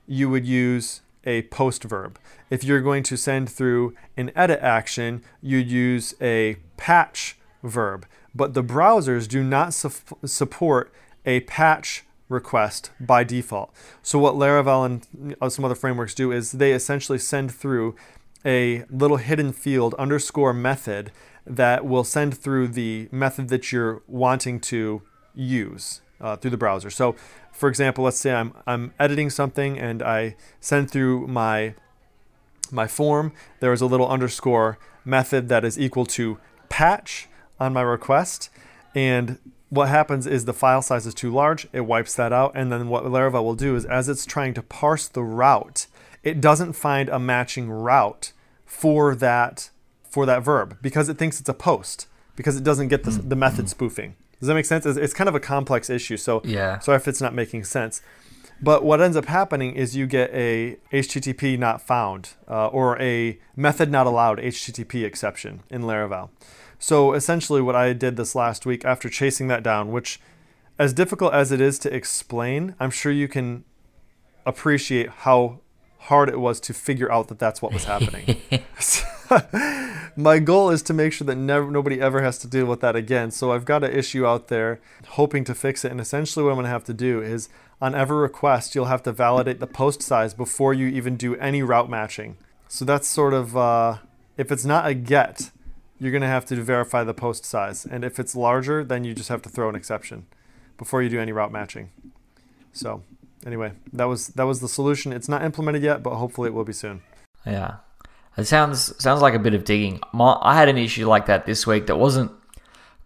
you 0.05 0.29
would 0.29 0.45
use 0.45 1.01
a 1.23 1.41
post 1.43 1.83
verb. 1.83 2.19
If 2.49 2.63
you're 2.63 2.81
going 2.81 3.03
to 3.03 3.17
send 3.17 3.49
through 3.49 3.95
an 4.15 4.31
edit 4.35 4.59
action, 4.61 5.23
you'd 5.41 5.67
use 5.67 6.13
a 6.21 6.57
patch 6.77 7.37
verb. 7.63 8.05
But 8.35 8.53
the 8.53 8.63
browsers 8.63 9.27
do 9.27 9.43
not 9.43 9.73
su- 9.73 9.89
support 10.25 10.93
a 11.25 11.39
patch 11.41 12.04
request 12.29 12.91
by 12.99 13.23
default. 13.23 13.73
So 14.01 14.17
what 14.19 14.35
Laravel 14.35 14.85
and 14.85 15.51
some 15.51 15.65
other 15.65 15.75
frameworks 15.75 16.13
do 16.13 16.31
is 16.31 16.53
they 16.53 16.73
essentially 16.73 17.19
send 17.19 17.53
through 17.53 17.95
a 18.43 18.83
little 18.89 19.17
hidden 19.17 19.51
field 19.53 19.93
underscore 19.95 20.53
method 20.53 21.11
that 21.45 21.85
will 21.85 22.03
send 22.03 22.37
through 22.37 22.69
the 22.69 23.07
method 23.11 23.49
that 23.49 23.71
you're 23.71 24.01
wanting 24.07 24.59
to 24.59 25.01
use 25.35 26.01
uh, 26.19 26.35
through 26.35 26.51
the 26.51 26.57
browser. 26.57 26.89
So 26.89 27.15
for 27.51 27.69
example, 27.69 28.03
let's 28.03 28.19
say 28.19 28.33
I'm, 28.33 28.53
I'm 28.67 28.93
editing 28.99 29.29
something 29.29 29.79
and 29.79 30.03
I 30.03 30.35
send 30.59 30.91
through 30.91 31.27
my 31.27 31.75
my 32.71 32.87
form, 32.87 33.31
there 33.59 33.73
is 33.73 33.81
a 33.81 33.85
little 33.85 34.07
underscore 34.07 34.79
method 35.05 35.49
that 35.49 35.63
is 35.63 35.79
equal 35.79 36.05
to 36.05 36.39
patch 36.67 37.29
on 37.59 37.73
my 37.73 37.81
request. 37.81 38.49
And 38.95 39.37
what 39.75 39.89
happens 39.89 40.25
is 40.25 40.45
the 40.45 40.53
file 40.53 40.81
size 40.81 41.05
is 41.05 41.13
too 41.13 41.31
large, 41.33 41.67
it 41.73 41.81
wipes 41.81 42.15
that 42.15 42.33
out, 42.33 42.53
and 42.55 42.71
then 42.71 42.87
what 42.89 43.03
Laravel 43.03 43.43
will 43.43 43.55
do 43.55 43.75
is 43.75 43.85
as 43.85 44.09
it's 44.09 44.25
trying 44.25 44.53
to 44.55 44.61
parse 44.61 45.07
the 45.07 45.23
route, 45.23 45.87
it 46.23 46.41
doesn't 46.41 46.73
find 46.73 47.09
a 47.09 47.19
matching 47.19 47.69
route 47.69 48.33
for 48.65 49.15
that 49.15 49.69
for 50.03 50.25
that 50.25 50.43
verb 50.43 50.77
because 50.81 51.09
it 51.09 51.17
thinks 51.17 51.39
it's 51.39 51.49
a 51.49 51.53
post 51.53 52.07
because 52.35 52.55
it 52.55 52.63
doesn't 52.63 52.87
get 52.87 53.03
the, 53.03 53.11
mm. 53.11 53.29
the 53.29 53.35
method 53.35 53.69
spoofing. 53.69 54.15
Does 54.39 54.47
that 54.47 54.55
make 54.55 54.65
sense? 54.65 54.85
It's, 54.85 54.97
it's, 54.97 55.13
kind 55.13 55.27
of 55.27 55.35
a 55.35 55.39
complex 55.39 55.89
issue. 55.89 56.17
So 56.17 56.41
yeah. 56.43 56.79
sorry 56.79 56.97
if 56.97 57.07
it's 57.07 57.21
not 57.21 57.33
making 57.33 57.63
sense. 57.65 58.01
But 58.61 58.83
what 58.83 59.01
ends 59.01 59.17
up 59.17 59.25
happening 59.25 59.75
is 59.75 59.95
you 59.95 60.07
get 60.07 60.33
a 60.33 60.77
HTTP 60.93 61.59
not 61.59 61.81
found 61.81 62.31
uh, 62.47 62.67
or 62.67 62.99
a 63.01 63.37
method 63.55 63.91
not 63.91 64.07
allowed 64.07 64.39
HTTP 64.39 65.03
exception 65.03 65.63
in 65.69 65.81
Laravel. 65.81 66.29
So 66.79 67.13
essentially, 67.13 67.61
what 67.61 67.75
I 67.75 67.93
did 67.93 68.17
this 68.17 68.35
last 68.35 68.65
week 68.65 68.85
after 68.85 69.09
chasing 69.09 69.47
that 69.47 69.63
down, 69.63 69.91
which 69.91 70.19
as 70.77 70.93
difficult 70.93 71.33
as 71.33 71.51
it 71.51 71.61
is 71.61 71.79
to 71.79 71.93
explain, 71.93 72.75
I'm 72.79 72.91
sure 72.91 73.11
you 73.11 73.27
can 73.27 73.63
appreciate 74.45 75.09
how 75.09 75.61
hard 75.99 76.29
it 76.29 76.39
was 76.39 76.59
to 76.59 76.73
figure 76.73 77.11
out 77.11 77.29
that 77.29 77.39
that's 77.39 77.61
what 77.61 77.73
was 77.73 77.85
happening. 77.85 78.41
My 80.17 80.39
goal 80.39 80.69
is 80.69 80.81
to 80.83 80.93
make 80.93 81.13
sure 81.13 81.25
that 81.25 81.35
never, 81.35 81.69
nobody 81.71 81.99
ever 81.99 82.21
has 82.21 82.37
to 82.39 82.47
deal 82.47 82.65
with 82.67 82.79
that 82.81 82.95
again. 82.95 83.31
So 83.31 83.51
I've 83.51 83.65
got 83.65 83.83
an 83.83 83.91
issue 83.91 84.25
out 84.25 84.47
there 84.47 84.79
hoping 85.09 85.43
to 85.45 85.55
fix 85.55 85.83
it. 85.83 85.91
And 85.91 85.99
essentially, 85.99 86.43
what 86.43 86.51
I'm 86.51 86.57
going 86.57 86.65
to 86.65 86.69
have 86.69 86.83
to 86.85 86.93
do 86.93 87.21
is 87.21 87.49
on 87.81 87.95
every 87.95 88.17
request, 88.17 88.75
you'll 88.75 88.85
have 88.85 89.03
to 89.03 89.11
validate 89.11 89.59
the 89.59 89.67
post 89.67 90.01
size 90.01 90.33
before 90.33 90.73
you 90.73 90.87
even 90.87 91.17
do 91.17 91.35
any 91.35 91.63
route 91.63 91.89
matching. 91.89 92.37
So 92.67 92.85
that's 92.85 93.07
sort 93.07 93.33
of, 93.33 93.57
uh, 93.57 93.97
if 94.37 94.51
it's 94.51 94.65
not 94.65 94.87
a 94.87 94.93
get, 94.93 95.51
you're 95.99 96.11
going 96.11 96.21
to 96.21 96.27
have 96.27 96.45
to 96.45 96.61
verify 96.61 97.03
the 97.03 97.13
post 97.13 97.45
size. 97.45 97.85
And 97.85 98.03
if 98.03 98.19
it's 98.19 98.35
larger, 98.35 98.83
then 98.83 99.03
you 99.03 99.13
just 99.13 99.29
have 99.29 99.41
to 99.43 99.49
throw 99.49 99.69
an 99.69 99.75
exception 99.75 100.25
before 100.77 101.01
you 101.01 101.09
do 101.09 101.19
any 101.19 101.31
route 101.31 101.51
matching. 101.51 101.91
So 102.73 103.03
anyway, 103.45 103.73
that 103.93 104.05
was 104.05 104.29
that 104.29 104.43
was 104.43 104.59
the 104.59 104.67
solution. 104.67 105.13
It's 105.13 105.29
not 105.29 105.43
implemented 105.43 105.83
yet, 105.83 106.03
but 106.03 106.15
hopefully 106.15 106.49
it 106.49 106.53
will 106.53 106.65
be 106.65 106.73
soon. 106.73 107.01
Yeah, 107.45 107.77
it 108.37 108.45
sounds 108.45 108.91
sounds 109.01 109.21
like 109.21 109.33
a 109.33 109.39
bit 109.39 109.53
of 109.53 109.63
digging. 109.63 110.01
My, 110.13 110.37
I 110.41 110.55
had 110.55 110.67
an 110.67 110.77
issue 110.77 111.07
like 111.07 111.27
that 111.27 111.45
this 111.45 111.65
week 111.65 111.87
that 111.87 111.97
wasn't 111.97 112.31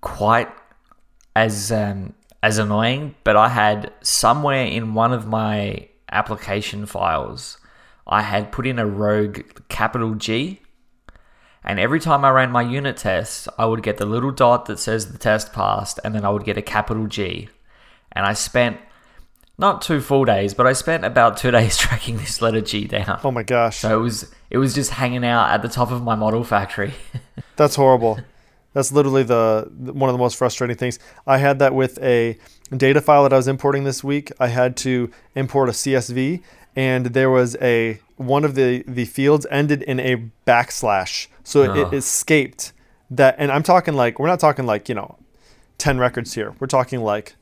quite 0.01 0.49
as 1.35 1.71
um, 1.71 2.13
as 2.41 2.57
annoying, 2.57 3.15
but 3.23 3.35
I 3.35 3.49
had 3.49 3.93
somewhere 4.01 4.65
in 4.65 4.93
one 4.93 5.13
of 5.13 5.27
my 5.27 5.87
application 6.11 6.85
files, 6.85 7.57
I 8.07 8.21
had 8.21 8.51
put 8.51 8.65
in 8.65 8.79
a 8.79 8.85
rogue 8.85 9.41
capital 9.67 10.15
G. 10.15 10.61
And 11.63 11.79
every 11.79 11.99
time 11.99 12.23
I 12.23 12.29
ran 12.29 12.51
my 12.51 12.61
unit 12.61 12.97
test, 12.97 13.47
I 13.57 13.65
would 13.65 13.83
get 13.83 13.97
the 13.97 14.05
little 14.05 14.31
dot 14.31 14.65
that 14.67 14.79
says 14.79 15.11
the 15.11 15.17
test 15.17 15.51
passed, 15.53 15.99
and 16.03 16.15
then 16.15 16.25
I 16.25 16.29
would 16.29 16.45
get 16.45 16.57
a 16.57 16.61
capital 16.61 17.07
G. 17.07 17.49
And 18.11 18.25
I 18.25 18.33
spent 18.33 18.77
not 19.57 19.81
two 19.81 19.99
full 19.99 20.23
days, 20.25 20.53
but 20.53 20.65
I 20.65 20.73
spent 20.73 21.03
about 21.03 21.37
two 21.37 21.51
days 21.59 21.77
tracking 21.77 22.17
this 22.17 22.41
letter 22.41 22.61
G 22.61 22.85
down. 22.85 23.19
Oh 23.23 23.31
my 23.31 23.43
gosh! 23.43 23.77
So 23.77 23.99
it 23.99 24.01
was 24.01 24.31
it 24.49 24.57
was 24.57 24.73
just 24.73 24.91
hanging 24.91 25.25
out 25.25 25.51
at 25.51 25.61
the 25.61 25.69
top 25.69 25.91
of 25.91 26.01
my 26.01 26.15
model 26.15 26.43
factory. 26.43 26.93
That's 27.55 27.75
horrible. 27.75 28.19
That's 28.73 28.91
literally 28.91 29.23
the 29.23 29.69
one 29.77 30.09
of 30.09 30.13
the 30.13 30.19
most 30.19 30.37
frustrating 30.37 30.77
things. 30.77 30.97
I 31.27 31.37
had 31.39 31.59
that 31.59 31.75
with 31.75 32.01
a 32.01 32.37
data 32.75 33.01
file 33.01 33.23
that 33.23 33.33
I 33.33 33.37
was 33.37 33.47
importing 33.47 33.83
this 33.83 34.03
week. 34.03 34.31
I 34.39 34.47
had 34.47 34.77
to 34.77 35.11
import 35.35 35.69
a 35.69 35.73
CSV, 35.73 36.41
and 36.75 37.07
there 37.07 37.29
was 37.29 37.57
a 37.61 37.99
one 38.19 38.43
of 38.43 38.55
the 38.55 38.83
the 38.87 39.05
fields 39.05 39.47
ended 39.49 39.81
in 39.83 39.99
a 39.99 40.29
backslash, 40.45 41.27
so 41.43 41.63
it, 41.63 41.77
it 41.77 41.93
escaped 41.93 42.73
that. 43.09 43.35
And 43.37 43.51
I'm 43.51 43.63
talking 43.63 43.93
like 43.93 44.19
we're 44.19 44.27
not 44.27 44.39
talking 44.39 44.65
like 44.65 44.89
you 44.89 44.95
know, 44.95 45.17
ten 45.77 45.97
records 45.97 46.33
here. 46.33 46.53
We're 46.59 46.67
talking 46.67 46.99
like 47.01 47.35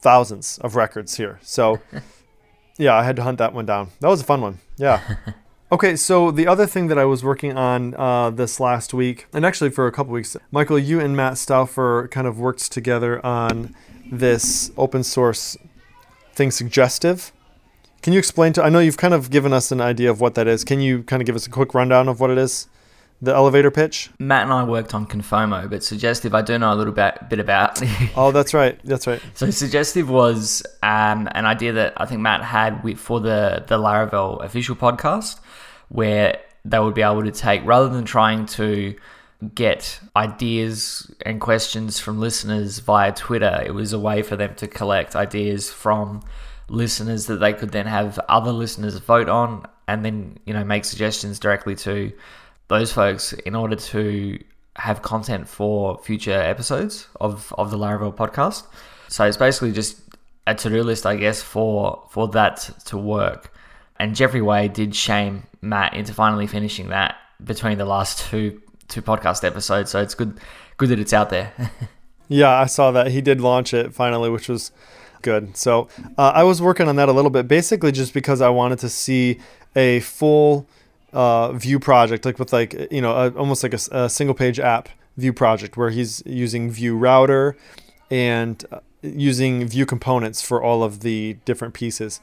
thousands 0.00 0.58
of 0.58 0.76
records 0.76 1.16
here. 1.16 1.38
So, 1.42 1.80
yeah, 2.78 2.94
I 2.94 3.04
had 3.04 3.16
to 3.16 3.22
hunt 3.22 3.38
that 3.38 3.54
one 3.54 3.64
down. 3.64 3.90
That 4.00 4.08
was 4.08 4.20
a 4.20 4.24
fun 4.24 4.40
one. 4.40 4.58
Yeah. 4.76 5.00
Okay, 5.72 5.96
so 5.96 6.30
the 6.30 6.46
other 6.46 6.66
thing 6.66 6.86
that 6.86 6.98
I 6.98 7.04
was 7.04 7.24
working 7.24 7.56
on 7.56 7.94
uh, 7.94 8.30
this 8.30 8.60
last 8.60 8.94
week, 8.94 9.26
and 9.32 9.44
actually 9.44 9.70
for 9.70 9.88
a 9.88 9.92
couple 9.92 10.12
weeks, 10.12 10.36
Michael, 10.52 10.78
you 10.78 11.00
and 11.00 11.16
Matt 11.16 11.36
Stauffer 11.36 12.06
kind 12.12 12.28
of 12.28 12.38
worked 12.38 12.70
together 12.70 13.24
on 13.26 13.74
this 14.08 14.70
open 14.76 15.02
source 15.02 15.56
thing, 16.32 16.52
Suggestive. 16.52 17.32
Can 18.04 18.12
you 18.12 18.18
explain 18.18 18.52
to? 18.52 18.62
I 18.62 18.68
know 18.68 18.80
you've 18.80 18.98
kind 18.98 19.14
of 19.14 19.30
given 19.30 19.54
us 19.54 19.72
an 19.72 19.80
idea 19.80 20.10
of 20.10 20.20
what 20.20 20.34
that 20.34 20.46
is. 20.46 20.62
Can 20.62 20.78
you 20.78 21.04
kind 21.04 21.22
of 21.22 21.26
give 21.26 21.34
us 21.34 21.46
a 21.46 21.50
quick 21.50 21.72
rundown 21.72 22.06
of 22.06 22.20
what 22.20 22.28
it 22.28 22.36
is? 22.36 22.68
the 23.22 23.34
elevator 23.34 23.70
pitch? 23.70 24.10
Matt 24.18 24.42
and 24.42 24.52
I 24.52 24.62
worked 24.64 24.92
on 24.92 25.06
Confomo, 25.06 25.70
but 25.70 25.82
Suggestive 25.82 26.34
I 26.34 26.42
do 26.42 26.58
know 26.58 26.74
a 26.74 26.76
little 26.76 26.92
bit, 26.92 27.16
bit 27.30 27.38
about. 27.38 27.80
oh, 28.16 28.30
that's 28.30 28.52
right. 28.52 28.78
That's 28.84 29.06
right. 29.06 29.22
So 29.32 29.50
Suggestive 29.50 30.10
was 30.10 30.62
um, 30.82 31.30
an 31.32 31.46
idea 31.46 31.72
that 31.72 31.94
I 31.96 32.04
think 32.04 32.20
Matt 32.20 32.42
had 32.42 32.84
with, 32.84 32.98
for 32.98 33.20
the, 33.20 33.64
the 33.66 33.78
Laravel 33.78 34.44
official 34.44 34.76
podcast, 34.76 35.40
where 35.88 36.38
they 36.66 36.78
would 36.78 36.94
be 36.94 37.00
able 37.00 37.24
to 37.24 37.30
take, 37.30 37.64
rather 37.64 37.88
than 37.88 38.04
trying 38.04 38.44
to 38.46 38.94
get 39.54 39.98
ideas 40.14 41.10
and 41.24 41.40
questions 41.40 41.98
from 41.98 42.20
listeners 42.20 42.80
via 42.80 43.12
Twitter, 43.12 43.62
it 43.64 43.72
was 43.72 43.94
a 43.94 43.98
way 43.98 44.20
for 44.20 44.36
them 44.36 44.54
to 44.56 44.66
collect 44.68 45.16
ideas 45.16 45.70
from 45.70 46.22
listeners 46.68 47.26
that 47.26 47.36
they 47.36 47.52
could 47.52 47.70
then 47.70 47.86
have 47.86 48.18
other 48.28 48.52
listeners 48.52 48.96
vote 48.98 49.28
on 49.28 49.66
and 49.86 50.04
then, 50.04 50.38
you 50.46 50.54
know, 50.54 50.64
make 50.64 50.84
suggestions 50.84 51.38
directly 51.38 51.74
to 51.76 52.12
those 52.68 52.92
folks 52.92 53.32
in 53.32 53.54
order 53.54 53.76
to 53.76 54.38
have 54.76 55.02
content 55.02 55.48
for 55.48 55.98
future 55.98 56.32
episodes 56.32 57.06
of, 57.20 57.52
of 57.58 57.70
the 57.70 57.76
Laravel 57.76 58.14
podcast. 58.14 58.66
So 59.08 59.24
it's 59.24 59.36
basically 59.36 59.72
just 59.72 60.00
a 60.46 60.54
to-do 60.54 60.82
list, 60.82 61.06
I 61.06 61.16
guess, 61.16 61.42
for 61.42 62.02
for 62.10 62.28
that 62.28 62.70
to 62.86 62.98
work. 62.98 63.52
And 63.98 64.14
Jeffrey 64.14 64.42
Way 64.42 64.68
did 64.68 64.94
shame 64.94 65.44
Matt 65.60 65.94
into 65.94 66.12
finally 66.12 66.46
finishing 66.46 66.88
that 66.88 67.16
between 67.42 67.78
the 67.78 67.84
last 67.84 68.18
two 68.30 68.60
two 68.88 69.02
podcast 69.02 69.44
episodes. 69.44 69.90
So 69.90 70.00
it's 70.00 70.14
good 70.14 70.40
good 70.76 70.88
that 70.90 70.98
it's 70.98 71.12
out 71.12 71.30
there. 71.30 71.52
yeah, 72.28 72.50
I 72.50 72.66
saw 72.66 72.90
that 72.90 73.08
he 73.08 73.20
did 73.20 73.40
launch 73.40 73.72
it 73.72 73.94
finally, 73.94 74.30
which 74.30 74.48
was 74.48 74.72
good. 75.24 75.56
So 75.56 75.88
uh, 76.16 76.32
I 76.34 76.44
was 76.44 76.62
working 76.62 76.86
on 76.86 76.94
that 76.96 77.08
a 77.08 77.12
little 77.12 77.30
bit, 77.30 77.48
basically 77.48 77.90
just 77.90 78.14
because 78.14 78.40
I 78.40 78.50
wanted 78.50 78.78
to 78.80 78.88
see 78.88 79.40
a 79.74 79.98
full 80.00 80.68
uh, 81.12 81.52
Vue 81.52 81.80
project, 81.80 82.24
like 82.24 82.38
with 82.38 82.52
like 82.52 82.92
you 82.92 83.00
know 83.00 83.12
a, 83.12 83.30
almost 83.30 83.64
like 83.64 83.74
a, 83.74 83.80
a, 83.90 84.08
single 84.08 84.34
page 84.34 84.60
app 84.60 84.88
Vue 85.16 85.32
project 85.32 85.76
where 85.76 85.90
he's 85.90 86.22
using 86.26 86.70
Vue 86.70 86.96
router 86.96 87.56
and 88.10 88.64
uh, 88.70 88.80
using 89.02 89.66
Vue 89.66 89.86
components 89.86 90.42
for 90.42 90.62
all 90.62 90.84
of 90.84 91.00
the 91.00 91.36
different 91.44 91.74
pieces. 91.74 92.20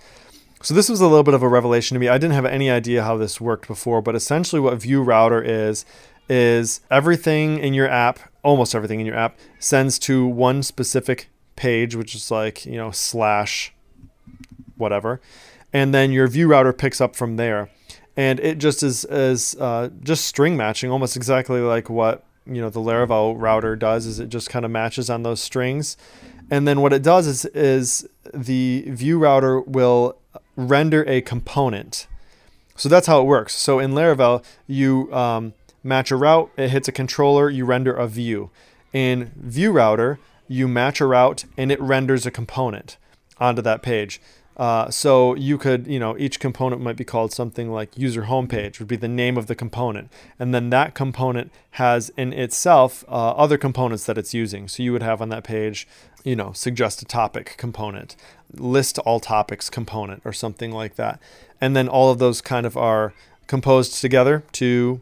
So 0.61 0.75
this 0.75 0.89
was 0.89 1.01
a 1.01 1.07
little 1.07 1.23
bit 1.23 1.33
of 1.33 1.41
a 1.41 1.47
revelation 1.47 1.95
to 1.95 1.99
me. 1.99 2.07
I 2.07 2.19
didn't 2.19 2.35
have 2.35 2.45
any 2.45 2.69
idea 2.69 3.03
how 3.03 3.17
this 3.17 3.41
worked 3.41 3.67
before, 3.67 4.01
but 4.01 4.15
essentially 4.15 4.59
what 4.59 4.79
Vue 4.79 5.01
router 5.01 5.41
is 5.41 5.85
is 6.29 6.79
everything 6.89 7.57
in 7.57 7.73
your 7.73 7.89
app, 7.89 8.19
almost 8.43 8.75
everything 8.75 8.99
in 8.99 9.05
your 9.05 9.15
app, 9.15 9.37
sends 9.59 9.97
to 9.99 10.25
one 10.25 10.63
specific 10.63 11.29
page, 11.62 11.95
which 11.95 12.15
is 12.15 12.32
like 12.32 12.65
you 12.65 12.78
know 12.78 12.91
slash 12.91 13.74
whatever, 14.78 15.21
and 15.71 15.93
then 15.93 16.12
your 16.12 16.28
Vue 16.28 16.47
router 16.47 16.74
picks 16.74 17.00
up 17.00 17.15
from 17.15 17.38
there 17.38 17.69
and 18.17 18.39
it 18.39 18.58
just 18.58 18.84
is 18.84 19.06
as 19.06 19.56
uh, 19.60 19.89
just 20.02 20.26
string 20.26 20.58
matching, 20.58 20.91
almost 20.91 21.15
exactly 21.15 21.62
like 21.62 21.89
what 21.89 22.24
you 22.45 22.62
know 22.62 22.69
the 22.69 22.80
Laravel 22.80 23.39
router 23.39 23.76
does. 23.76 24.06
Is 24.06 24.19
it 24.19 24.30
just 24.30 24.50
kind 24.50 24.65
of 24.65 24.71
matches 24.71 25.10
on 25.10 25.24
those 25.24 25.41
strings, 25.41 25.97
and 26.50 26.67
then 26.67 26.82
what 26.82 26.93
it 26.93 27.04
does 27.04 27.28
is 27.28 27.45
is 27.45 28.08
the 28.34 28.86
Vue 28.88 29.17
router 29.17 29.62
will 29.62 30.17
render 30.56 31.04
a 31.08 31.21
component. 31.21 32.08
So 32.76 32.89
that's 32.89 33.08
how 33.08 33.21
it 33.21 33.26
works. 33.26 33.54
So 33.54 33.80
in 33.80 33.91
Laravel, 33.91 34.43
you 34.65 35.13
um, 35.13 35.54
match 35.84 36.10
a 36.10 36.15
route, 36.15 36.50
it 36.58 36.69
hits 36.69 36.88
a 36.88 36.91
controller, 36.91 37.50
you 37.50 37.65
render 37.65 37.93
a 37.93 38.08
view. 38.08 38.50
In 38.91 39.32
Vue 39.36 39.71
router, 39.71 40.19
you 40.47 40.67
match 40.67 41.01
a 41.01 41.06
route 41.06 41.45
and 41.58 41.71
it 41.71 41.82
renders 41.82 42.25
a 42.25 42.32
component 42.32 42.97
onto 43.38 43.62
that 43.62 43.82
page. 43.82 44.21
Uh, 44.58 44.91
so 44.91 45.34
you 45.36 45.58
could, 45.58 45.88
you 45.88 45.97
know, 45.97 46.15
each 46.17 46.39
component 46.39 46.82
might 46.82 46.97
be 46.97 47.06
called 47.06 47.32
something 47.32 47.71
like 47.71 47.97
user 47.97 48.23
homepage 48.23 48.80
would 48.80 48.88
be 48.88 48.97
the 48.97 49.08
name 49.08 49.38
of 49.38 49.47
the 49.47 49.56
component, 49.56 50.12
and 50.38 50.54
then 50.54 50.69
that 50.69 50.93
component 50.93 51.51
has 51.71 52.12
in 52.17 52.34
itself 52.34 53.06
uh, 53.08 53.32
other 53.32 53.58
components 53.58 54.06
that 54.06 54.17
it's 54.17 54.34
using. 54.34 54.67
So 54.67 54.84
you 54.84 54.91
would 54.91 55.01
have 55.01 55.21
on 55.21 55.30
that 55.30 55.45
page, 55.45 55.88
you 56.23 56.36
know, 56.36 56.51
suggest 56.51 57.01
a 57.01 57.06
topic 57.06 57.56
component, 57.58 58.15
list 58.54 58.99
all 58.99 59.19
topics 59.19 59.69
component, 59.69 60.21
or 60.25 60.34
something 60.34 60.71
like 60.71 60.95
that, 60.95 61.19
and 61.62 61.75
then 61.75 61.88
all 61.88 62.12
of 62.12 62.19
those 62.19 62.41
kind 62.41 62.65
of 62.65 62.75
are 62.75 63.13
composed 63.47 63.99
together 64.01 64.43
to 64.51 65.01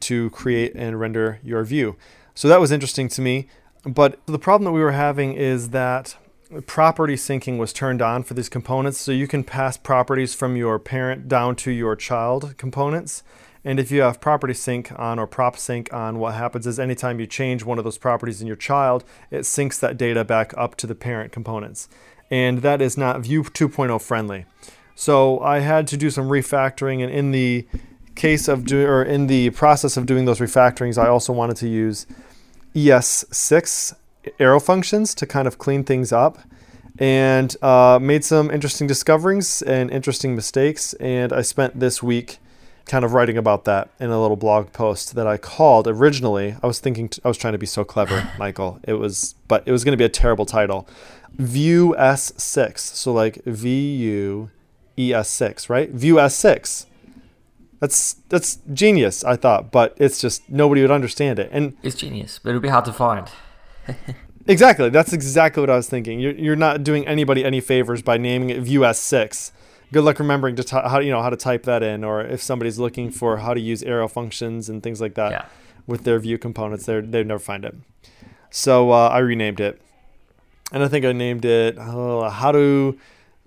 to 0.00 0.30
create 0.30 0.72
and 0.74 0.98
render 0.98 1.38
your 1.44 1.62
view. 1.64 1.96
So 2.34 2.48
that 2.48 2.60
was 2.60 2.72
interesting 2.72 3.08
to 3.10 3.20
me. 3.20 3.46
But 3.86 4.18
the 4.26 4.38
problem 4.38 4.64
that 4.64 4.72
we 4.72 4.80
were 4.80 4.92
having 4.92 5.34
is 5.34 5.70
that 5.70 6.16
property 6.66 7.14
syncing 7.14 7.56
was 7.56 7.72
turned 7.72 8.02
on 8.02 8.24
for 8.24 8.34
these 8.34 8.48
components. 8.48 8.98
So 8.98 9.12
you 9.12 9.28
can 9.28 9.44
pass 9.44 9.76
properties 9.76 10.34
from 10.34 10.56
your 10.56 10.78
parent 10.78 11.28
down 11.28 11.54
to 11.56 11.70
your 11.70 11.94
child 11.94 12.56
components. 12.56 13.22
And 13.64 13.80
if 13.80 13.90
you 13.90 14.02
have 14.02 14.20
property 14.20 14.54
sync 14.54 14.92
on 14.98 15.18
or 15.18 15.26
prop 15.26 15.56
sync 15.56 15.92
on, 15.92 16.18
what 16.18 16.34
happens 16.34 16.66
is 16.66 16.78
anytime 16.78 17.18
you 17.18 17.26
change 17.26 17.64
one 17.64 17.78
of 17.78 17.84
those 17.84 17.98
properties 17.98 18.40
in 18.40 18.46
your 18.46 18.56
child, 18.56 19.04
it 19.30 19.40
syncs 19.40 19.80
that 19.80 19.96
data 19.96 20.24
back 20.24 20.52
up 20.56 20.76
to 20.76 20.86
the 20.86 20.94
parent 20.94 21.32
components. 21.32 21.88
And 22.30 22.62
that 22.62 22.80
is 22.80 22.96
not 22.96 23.20
Vue 23.20 23.42
2.0 23.42 24.00
friendly. 24.00 24.46
So 24.94 25.40
I 25.40 25.60
had 25.60 25.86
to 25.88 25.96
do 25.96 26.10
some 26.10 26.28
refactoring, 26.28 27.02
and 27.02 27.12
in 27.12 27.32
the 27.32 27.66
case 28.14 28.48
of 28.48 28.64
doing, 28.64 28.86
or 28.86 29.02
in 29.02 29.26
the 29.26 29.50
process 29.50 29.96
of 29.96 30.06
doing 30.06 30.24
those 30.24 30.38
refactorings, 30.38 30.96
I 30.96 31.08
also 31.08 31.32
wanted 31.32 31.56
to 31.58 31.68
use 31.68 32.06
ES6 32.76 33.94
arrow 34.38 34.60
functions 34.60 35.14
to 35.14 35.26
kind 35.26 35.48
of 35.48 35.58
clean 35.58 35.82
things 35.84 36.12
up. 36.12 36.38
and 36.98 37.56
uh, 37.62 37.98
made 38.00 38.24
some 38.24 38.50
interesting 38.50 38.86
discoveries 38.86 39.60
and 39.62 39.90
interesting 39.90 40.34
mistakes. 40.34 40.94
And 40.94 41.30
I 41.32 41.42
spent 41.42 41.78
this 41.78 42.02
week 42.02 42.38
kind 42.86 43.04
of 43.04 43.12
writing 43.12 43.36
about 43.36 43.64
that 43.66 43.90
in 44.00 44.08
a 44.10 44.18
little 44.20 44.36
blog 44.36 44.72
post 44.72 45.14
that 45.14 45.26
I 45.26 45.36
called 45.36 45.86
originally. 45.88 46.56
I 46.62 46.66
was 46.66 46.78
thinking 46.80 47.08
t- 47.10 47.20
I 47.22 47.28
was 47.28 47.36
trying 47.36 47.52
to 47.52 47.58
be 47.58 47.66
so 47.66 47.84
clever, 47.84 48.30
Michael. 48.38 48.80
It 48.84 48.94
was, 48.94 49.34
but 49.46 49.62
it 49.66 49.72
was 49.72 49.84
going 49.84 49.92
to 49.92 49.98
be 49.98 50.04
a 50.04 50.08
terrible 50.08 50.46
title. 50.46 50.88
Vue 51.34 51.94
S6. 51.98 52.78
So 52.78 53.12
like 53.12 53.44
V 53.44 53.96
U 53.96 54.50
E 54.98 55.12
S 55.12 55.28
6, 55.28 55.68
right? 55.68 55.90
Vue 55.90 56.14
S6. 56.14 56.86
That's 57.80 58.14
that's 58.30 58.58
genius, 58.72 59.22
I 59.24 59.36
thought, 59.36 59.70
but 59.70 59.94
it's 59.98 60.20
just 60.20 60.48
nobody 60.48 60.80
would 60.82 60.90
understand 60.90 61.38
it. 61.38 61.50
And 61.52 61.76
It's 61.82 61.96
genius, 61.96 62.38
but 62.42 62.50
it 62.50 62.52
would 62.54 62.62
be 62.62 62.68
hard 62.68 62.84
to 62.86 62.92
find. 62.92 63.28
exactly, 64.46 64.88
that's 64.90 65.12
exactly 65.12 65.60
what 65.60 65.70
I 65.70 65.76
was 65.76 65.88
thinking. 65.88 66.20
You're 66.20 66.32
you're 66.32 66.56
not 66.56 66.84
doing 66.84 67.06
anybody 67.06 67.44
any 67.44 67.60
favors 67.60 68.02
by 68.02 68.16
naming 68.16 68.50
it 68.50 68.60
Vue 68.60 68.80
S6. 68.80 69.52
Good 69.92 70.02
luck 70.02 70.18
remembering 70.18 70.56
to 70.56 70.64
t- 70.64 70.76
how 70.76 70.98
you 71.00 71.10
know 71.10 71.22
how 71.22 71.30
to 71.30 71.36
type 71.36 71.62
that 71.64 71.82
in, 71.82 72.02
or 72.02 72.20
if 72.22 72.42
somebody's 72.42 72.78
looking 72.78 73.10
for 73.10 73.38
how 73.38 73.54
to 73.54 73.60
use 73.60 73.82
arrow 73.82 74.08
functions 74.08 74.68
and 74.68 74.82
things 74.82 75.00
like 75.00 75.14
that 75.14 75.30
Yeah. 75.30 75.44
with 75.86 76.04
their 76.04 76.18
Vue 76.18 76.38
components, 76.38 76.86
they 76.86 77.00
they'd 77.00 77.26
never 77.26 77.38
find 77.38 77.64
it. 77.64 77.74
So 78.50 78.90
uh, 78.90 79.08
I 79.08 79.18
renamed 79.18 79.60
it, 79.60 79.80
and 80.72 80.82
I 80.82 80.88
think 80.88 81.04
I 81.04 81.12
named 81.12 81.44
it 81.44 81.78
uh, 81.78 82.30
how 82.30 82.52
to 82.52 82.98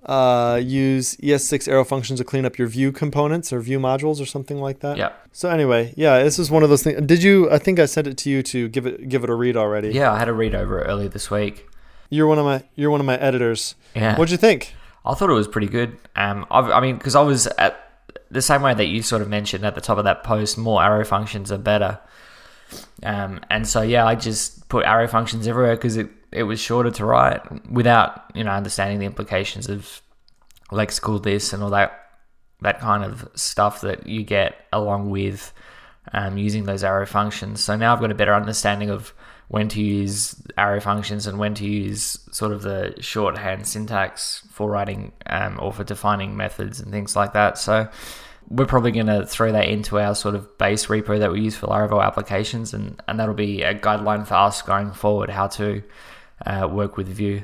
uh, 0.05 0.59
use 0.63 1.15
ES6 1.17 1.67
arrow 1.67 1.83
functions 1.83 2.19
to 2.19 2.23
clean 2.23 2.45
up 2.45 2.57
your 2.57 2.67
Vue 2.67 2.91
components 2.91 3.51
or 3.51 3.59
Vue 3.59 3.79
modules 3.79 4.21
or 4.21 4.25
something 4.25 4.59
like 4.59 4.79
that. 4.79 4.97
Yeah. 4.97 5.11
So 5.31 5.49
anyway, 5.49 5.93
yeah, 5.97 6.23
this 6.23 6.39
is 6.39 6.49
one 6.49 6.63
of 6.63 6.69
those 6.69 6.83
things. 6.83 7.01
Did 7.05 7.23
you? 7.23 7.49
I 7.51 7.57
think 7.57 7.79
I 7.79 7.85
sent 7.85 8.07
it 8.07 8.17
to 8.19 8.29
you 8.29 8.41
to 8.43 8.67
give 8.69 8.85
it 8.85 9.09
give 9.09 9.23
it 9.23 9.29
a 9.29 9.35
read 9.35 9.57
already. 9.57 9.89
Yeah, 9.89 10.11
I 10.11 10.19
had 10.19 10.29
a 10.29 10.33
read 10.33 10.55
over 10.55 10.79
it 10.79 10.85
earlier 10.85 11.09
this 11.09 11.29
week. 11.29 11.67
You're 12.09 12.27
one 12.27 12.39
of 12.39 12.45
my 12.45 12.63
you're 12.75 12.91
one 12.91 12.99
of 12.99 13.05
my 13.05 13.17
editors. 13.17 13.75
Yeah. 13.95 14.17
What'd 14.17 14.31
you 14.31 14.37
think? 14.37 14.73
I 15.05 15.13
thought 15.13 15.29
it 15.29 15.33
was 15.33 15.47
pretty 15.47 15.67
good. 15.67 15.97
Um, 16.15 16.45
I've, 16.51 16.69
I 16.69 16.79
mean, 16.81 16.97
because 16.97 17.15
I 17.15 17.21
was 17.21 17.47
at 17.47 18.03
the 18.31 18.41
same 18.41 18.61
way 18.61 18.73
that 18.73 18.85
you 18.85 19.01
sort 19.01 19.21
of 19.21 19.29
mentioned 19.29 19.65
at 19.65 19.75
the 19.75 19.81
top 19.81 19.97
of 19.97 20.03
that 20.03 20.23
post, 20.23 20.57
more 20.57 20.83
arrow 20.83 21.05
functions 21.05 21.51
are 21.51 21.57
better. 21.57 21.99
Um, 23.03 23.39
and 23.49 23.67
so 23.67 23.81
yeah, 23.81 24.05
I 24.05 24.15
just 24.15 24.67
put 24.69 24.85
arrow 24.85 25.07
functions 25.07 25.47
everywhere 25.47 25.75
because 25.75 25.97
it, 25.97 26.09
it 26.31 26.43
was 26.43 26.59
shorter 26.59 26.91
to 26.91 27.05
write 27.05 27.69
without 27.71 28.23
you 28.35 28.43
know 28.43 28.51
understanding 28.51 28.99
the 28.99 29.05
implications 29.05 29.67
of 29.69 30.01
lexical 30.71 31.21
this 31.21 31.53
and 31.53 31.63
all 31.63 31.71
that 31.71 32.09
that 32.61 32.79
kind 32.79 33.03
of 33.03 33.27
stuff 33.35 33.81
that 33.81 34.07
you 34.07 34.23
get 34.23 34.67
along 34.73 35.09
with 35.09 35.53
um, 36.13 36.37
using 36.37 36.63
those 36.65 36.83
arrow 36.83 37.05
functions. 37.05 37.63
So 37.63 37.75
now 37.75 37.93
I've 37.93 38.01
got 38.01 38.11
a 38.11 38.15
better 38.15 38.33
understanding 38.33 38.89
of 38.89 39.13
when 39.47 39.67
to 39.69 39.81
use 39.81 40.35
arrow 40.57 40.79
functions 40.79 41.25
and 41.25 41.39
when 41.39 41.55
to 41.55 41.65
use 41.65 42.17
sort 42.31 42.51
of 42.51 42.61
the 42.61 42.95
shorthand 42.99 43.65
syntax 43.65 44.43
for 44.51 44.69
writing 44.69 45.11
um, 45.27 45.57
or 45.61 45.73
for 45.73 45.83
defining 45.83 46.37
methods 46.37 46.79
and 46.79 46.91
things 46.91 47.15
like 47.15 47.33
that. 47.33 47.57
So 47.57 47.87
we're 48.49 48.65
probably 48.65 48.91
going 48.91 49.07
to 49.07 49.25
throw 49.25 49.51
that 49.51 49.67
into 49.67 49.99
our 49.99 50.13
sort 50.13 50.35
of 50.35 50.57
base 50.57 50.87
repo 50.87 51.19
that 51.19 51.31
we 51.31 51.41
use 51.41 51.55
for 51.55 51.67
Laravel 51.67 52.03
applications, 52.03 52.73
and, 52.73 53.01
and 53.07 53.19
that'll 53.19 53.35
be 53.35 53.61
a 53.61 53.73
guideline 53.73 54.25
for 54.25 54.35
us 54.35 54.61
going 54.61 54.91
forward 54.91 55.29
how 55.29 55.47
to 55.47 55.83
uh, 56.45 56.67
work 56.71 56.97
with 56.97 57.07
Vue. 57.07 57.43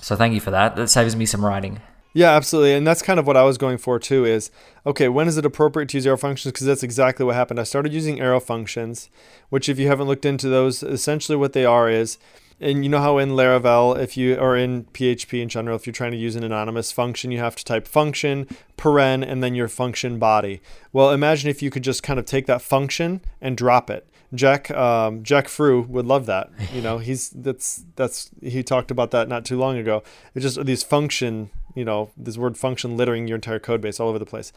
So 0.00 0.16
thank 0.16 0.34
you 0.34 0.40
for 0.40 0.50
that. 0.50 0.76
That 0.76 0.88
saves 0.88 1.16
me 1.16 1.26
some 1.26 1.44
writing. 1.44 1.80
Yeah, 2.16 2.30
absolutely. 2.30 2.72
And 2.72 2.86
that's 2.86 3.02
kind 3.02 3.20
of 3.20 3.26
what 3.26 3.36
I 3.36 3.42
was 3.42 3.58
going 3.58 3.76
for 3.76 3.98
too 3.98 4.24
is 4.24 4.50
okay, 4.86 5.06
when 5.08 5.28
is 5.28 5.36
it 5.36 5.44
appropriate 5.44 5.90
to 5.90 5.98
use 5.98 6.06
arrow 6.06 6.16
functions? 6.16 6.50
Because 6.50 6.66
that's 6.66 6.82
exactly 6.82 7.26
what 7.26 7.34
happened. 7.34 7.60
I 7.60 7.64
started 7.64 7.92
using 7.92 8.20
arrow 8.20 8.40
functions, 8.40 9.10
which, 9.50 9.68
if 9.68 9.78
you 9.78 9.88
haven't 9.88 10.06
looked 10.06 10.24
into 10.24 10.48
those, 10.48 10.82
essentially 10.82 11.36
what 11.36 11.52
they 11.52 11.66
are 11.66 11.90
is, 11.90 12.16
and 12.58 12.84
you 12.84 12.88
know 12.88 13.00
how 13.00 13.18
in 13.18 13.32
Laravel, 13.32 13.98
if 13.98 14.16
you 14.16 14.34
or 14.36 14.56
in 14.56 14.84
PHP 14.84 15.42
in 15.42 15.50
general, 15.50 15.76
if 15.76 15.86
you're 15.86 15.92
trying 15.92 16.12
to 16.12 16.16
use 16.16 16.36
an 16.36 16.42
anonymous 16.42 16.90
function, 16.90 17.30
you 17.30 17.38
have 17.38 17.56
to 17.56 17.64
type 17.64 17.86
function, 17.86 18.46
paren, 18.78 19.22
and 19.22 19.42
then 19.42 19.54
your 19.54 19.68
function 19.68 20.18
body. 20.18 20.62
Well, 20.94 21.10
imagine 21.10 21.50
if 21.50 21.60
you 21.60 21.70
could 21.70 21.84
just 21.84 22.02
kind 22.02 22.18
of 22.18 22.24
take 22.24 22.46
that 22.46 22.62
function 22.62 23.20
and 23.42 23.58
drop 23.58 23.90
it. 23.90 24.08
Jack 24.34 24.70
um, 24.70 25.22
Jack 25.22 25.48
Frew 25.48 25.82
would 25.82 26.06
love 26.06 26.26
that. 26.26 26.50
You 26.74 26.82
know, 26.82 26.98
he's 26.98 27.30
that's 27.30 27.84
that's 27.94 28.30
he 28.42 28.62
talked 28.62 28.90
about 28.90 29.10
that 29.12 29.28
not 29.28 29.44
too 29.44 29.58
long 29.58 29.78
ago. 29.78 30.02
It's 30.34 30.42
just 30.42 30.64
these 30.66 30.82
function, 30.82 31.50
you 31.74 31.84
know, 31.84 32.10
this 32.16 32.36
word 32.36 32.58
function 32.58 32.96
littering 32.96 33.28
your 33.28 33.36
entire 33.36 33.58
code 33.58 33.80
base 33.80 33.98
all 33.98 34.08
over 34.08 34.18
the 34.18 34.26
place. 34.26 34.52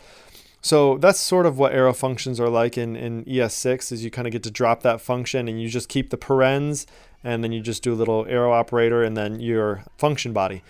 So 0.61 0.97
that's 0.97 1.19
sort 1.19 1.45
of 1.45 1.57
what 1.57 1.71
arrow 1.71 1.93
functions 1.93 2.39
are 2.39 2.49
like 2.49 2.77
in, 2.77 2.95
in 2.95 3.23
ES6 3.23 3.93
is 3.93 4.03
you 4.03 4.11
kind 4.11 4.27
of 4.27 4.33
get 4.33 4.43
to 4.43 4.51
drop 4.51 4.83
that 4.83 4.99
function 4.99 5.47
and 5.47 5.61
you 5.61 5.69
just 5.69 5.87
keep 5.87 6.09
the 6.09 6.17
parens 6.17 6.85
and 7.23 7.43
then 7.43 7.51
you 7.51 7.61
just 7.61 7.81
do 7.81 7.93
a 7.93 7.95
little 7.95 8.25
arrow 8.27 8.51
operator 8.51 9.01
and 9.01 9.15
then 9.15 9.39
your 9.39 9.85
function 9.97 10.33
body. 10.33 10.61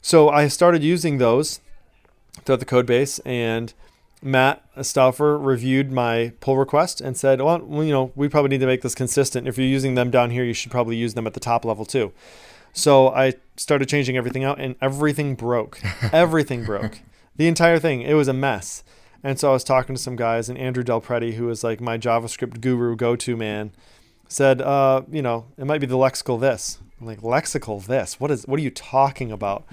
So 0.00 0.30
I 0.30 0.48
started 0.48 0.82
using 0.82 1.18
those 1.18 1.60
throughout 2.44 2.60
the 2.60 2.66
code 2.66 2.86
base 2.86 3.18
and 3.20 3.74
Matt 4.22 4.64
Stauffer 4.82 5.36
reviewed 5.36 5.90
my 5.90 6.32
pull 6.40 6.56
request 6.56 7.00
and 7.00 7.16
said, 7.16 7.42
well, 7.42 7.60
you 7.84 7.90
know, 7.90 8.12
we 8.14 8.28
probably 8.28 8.50
need 8.50 8.60
to 8.60 8.66
make 8.66 8.82
this 8.82 8.94
consistent. 8.94 9.48
If 9.48 9.58
you're 9.58 9.66
using 9.66 9.96
them 9.96 10.10
down 10.10 10.30
here, 10.30 10.44
you 10.44 10.54
should 10.54 10.70
probably 10.70 10.96
use 10.96 11.14
them 11.14 11.26
at 11.26 11.34
the 11.34 11.40
top 11.40 11.64
level 11.64 11.84
too. 11.84 12.12
So 12.72 13.08
I 13.08 13.34
started 13.56 13.88
changing 13.88 14.16
everything 14.16 14.44
out 14.44 14.60
and 14.60 14.76
everything 14.80 15.34
broke. 15.34 15.80
everything 16.12 16.64
broke. 16.64 17.00
The 17.36 17.48
entire 17.48 17.78
thing. 17.78 18.02
It 18.02 18.14
was 18.14 18.28
a 18.28 18.32
mess. 18.32 18.84
And 19.24 19.38
so 19.38 19.50
I 19.50 19.52
was 19.52 19.64
talking 19.64 19.94
to 19.94 20.02
some 20.02 20.16
guys, 20.16 20.48
and 20.48 20.58
Andrew 20.58 20.82
Del 20.82 21.00
Prete, 21.00 21.34
who 21.34 21.48
is 21.48 21.62
like 21.62 21.80
my 21.80 21.96
JavaScript 21.96 22.60
guru 22.60 22.96
go 22.96 23.14
to 23.16 23.36
man, 23.36 23.70
said, 24.28 24.60
uh, 24.60 25.02
you 25.10 25.22
know, 25.22 25.46
it 25.56 25.64
might 25.64 25.80
be 25.80 25.86
the 25.86 25.96
lexical 25.96 26.40
this. 26.40 26.78
I'm 27.00 27.06
like, 27.06 27.20
lexical 27.20 27.84
this? 27.84 28.18
What 28.18 28.30
is 28.30 28.46
what 28.46 28.58
are 28.58 28.62
you 28.62 28.70
talking 28.70 29.30
about? 29.30 29.64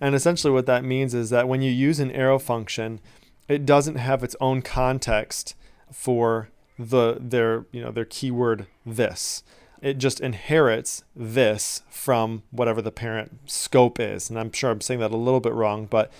And 0.00 0.14
essentially 0.14 0.52
what 0.52 0.66
that 0.66 0.84
means 0.84 1.14
is 1.14 1.30
that 1.30 1.48
when 1.48 1.62
you 1.62 1.70
use 1.70 2.00
an 2.00 2.10
arrow 2.10 2.38
function, 2.38 3.00
it 3.48 3.66
doesn't 3.66 3.96
have 3.96 4.22
its 4.22 4.36
own 4.40 4.62
context 4.62 5.54
for 5.92 6.48
the 6.78 7.16
their 7.20 7.66
you 7.72 7.82
know 7.82 7.90
their 7.90 8.04
keyword 8.04 8.66
this. 8.84 9.42
It 9.80 9.98
just 9.98 10.20
inherits 10.20 11.02
this 11.16 11.82
from 11.90 12.44
whatever 12.50 12.80
the 12.80 12.92
parent 12.92 13.40
scope 13.46 13.98
is. 13.98 14.30
And 14.30 14.38
i'm 14.38 14.52
sure 14.52 14.70
i'm 14.70 14.80
saying 14.80 15.00
that 15.00 15.10
a 15.10 15.16
little 15.16 15.40
bit 15.40 15.52
wrong 15.52 15.86
but 15.86 16.10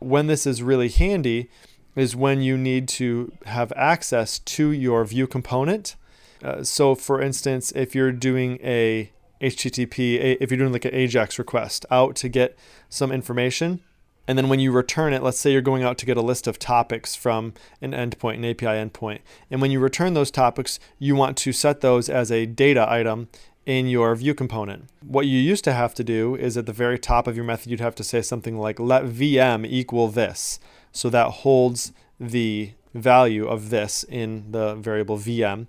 when 0.00 0.26
this 0.26 0.46
is 0.46 0.62
really 0.62 0.88
handy 0.88 1.48
is 1.94 2.16
when 2.16 2.40
you 2.40 2.56
need 2.56 2.88
to 2.88 3.32
have 3.46 3.72
access 3.76 4.38
to 4.38 4.70
your 4.70 5.04
Vue 5.04 5.26
component. 5.26 5.94
Uh, 6.42 6.64
so 6.64 6.94
for 6.94 7.20
instance 7.20 7.70
if 7.72 7.94
you're 7.94 8.12
doing 8.12 8.58
a 8.62 9.10
http 9.40 10.36
if 10.40 10.50
you're 10.50 10.58
doing 10.58 10.72
like 10.72 10.84
an 10.84 10.94
ajax 10.94 11.38
request 11.38 11.84
out 11.90 12.14
to 12.16 12.28
get 12.28 12.56
some 12.88 13.12
information 13.12 13.80
and 14.26 14.38
then 14.38 14.48
when 14.48 14.60
you 14.60 14.70
return 14.70 15.12
it, 15.12 15.22
let's 15.22 15.38
say 15.38 15.52
you're 15.52 15.60
going 15.60 15.82
out 15.82 15.98
to 15.98 16.06
get 16.06 16.16
a 16.16 16.22
list 16.22 16.46
of 16.46 16.58
topics 16.58 17.14
from 17.14 17.54
an 17.80 17.92
endpoint, 17.92 18.36
an 18.36 18.44
API 18.44 18.66
endpoint. 18.66 19.20
And 19.50 19.60
when 19.60 19.70
you 19.70 19.80
return 19.80 20.14
those 20.14 20.30
topics, 20.30 20.78
you 20.98 21.16
want 21.16 21.36
to 21.38 21.52
set 21.52 21.80
those 21.80 22.08
as 22.08 22.30
a 22.30 22.46
data 22.46 22.86
item 22.88 23.28
in 23.66 23.86
your 23.86 24.14
Vue 24.14 24.34
component. 24.34 24.88
What 25.04 25.26
you 25.26 25.38
used 25.38 25.64
to 25.64 25.72
have 25.72 25.94
to 25.94 26.04
do 26.04 26.36
is 26.36 26.56
at 26.56 26.66
the 26.66 26.72
very 26.72 26.98
top 26.98 27.26
of 27.26 27.36
your 27.36 27.44
method, 27.44 27.70
you'd 27.70 27.80
have 27.80 27.94
to 27.96 28.04
say 28.04 28.22
something 28.22 28.58
like 28.58 28.78
let 28.78 29.04
VM 29.04 29.66
equal 29.66 30.08
this. 30.08 30.58
So 30.92 31.10
that 31.10 31.28
holds 31.28 31.92
the 32.18 32.72
value 32.94 33.46
of 33.46 33.70
this 33.70 34.04
in 34.04 34.52
the 34.52 34.74
variable 34.74 35.18
VM. 35.18 35.66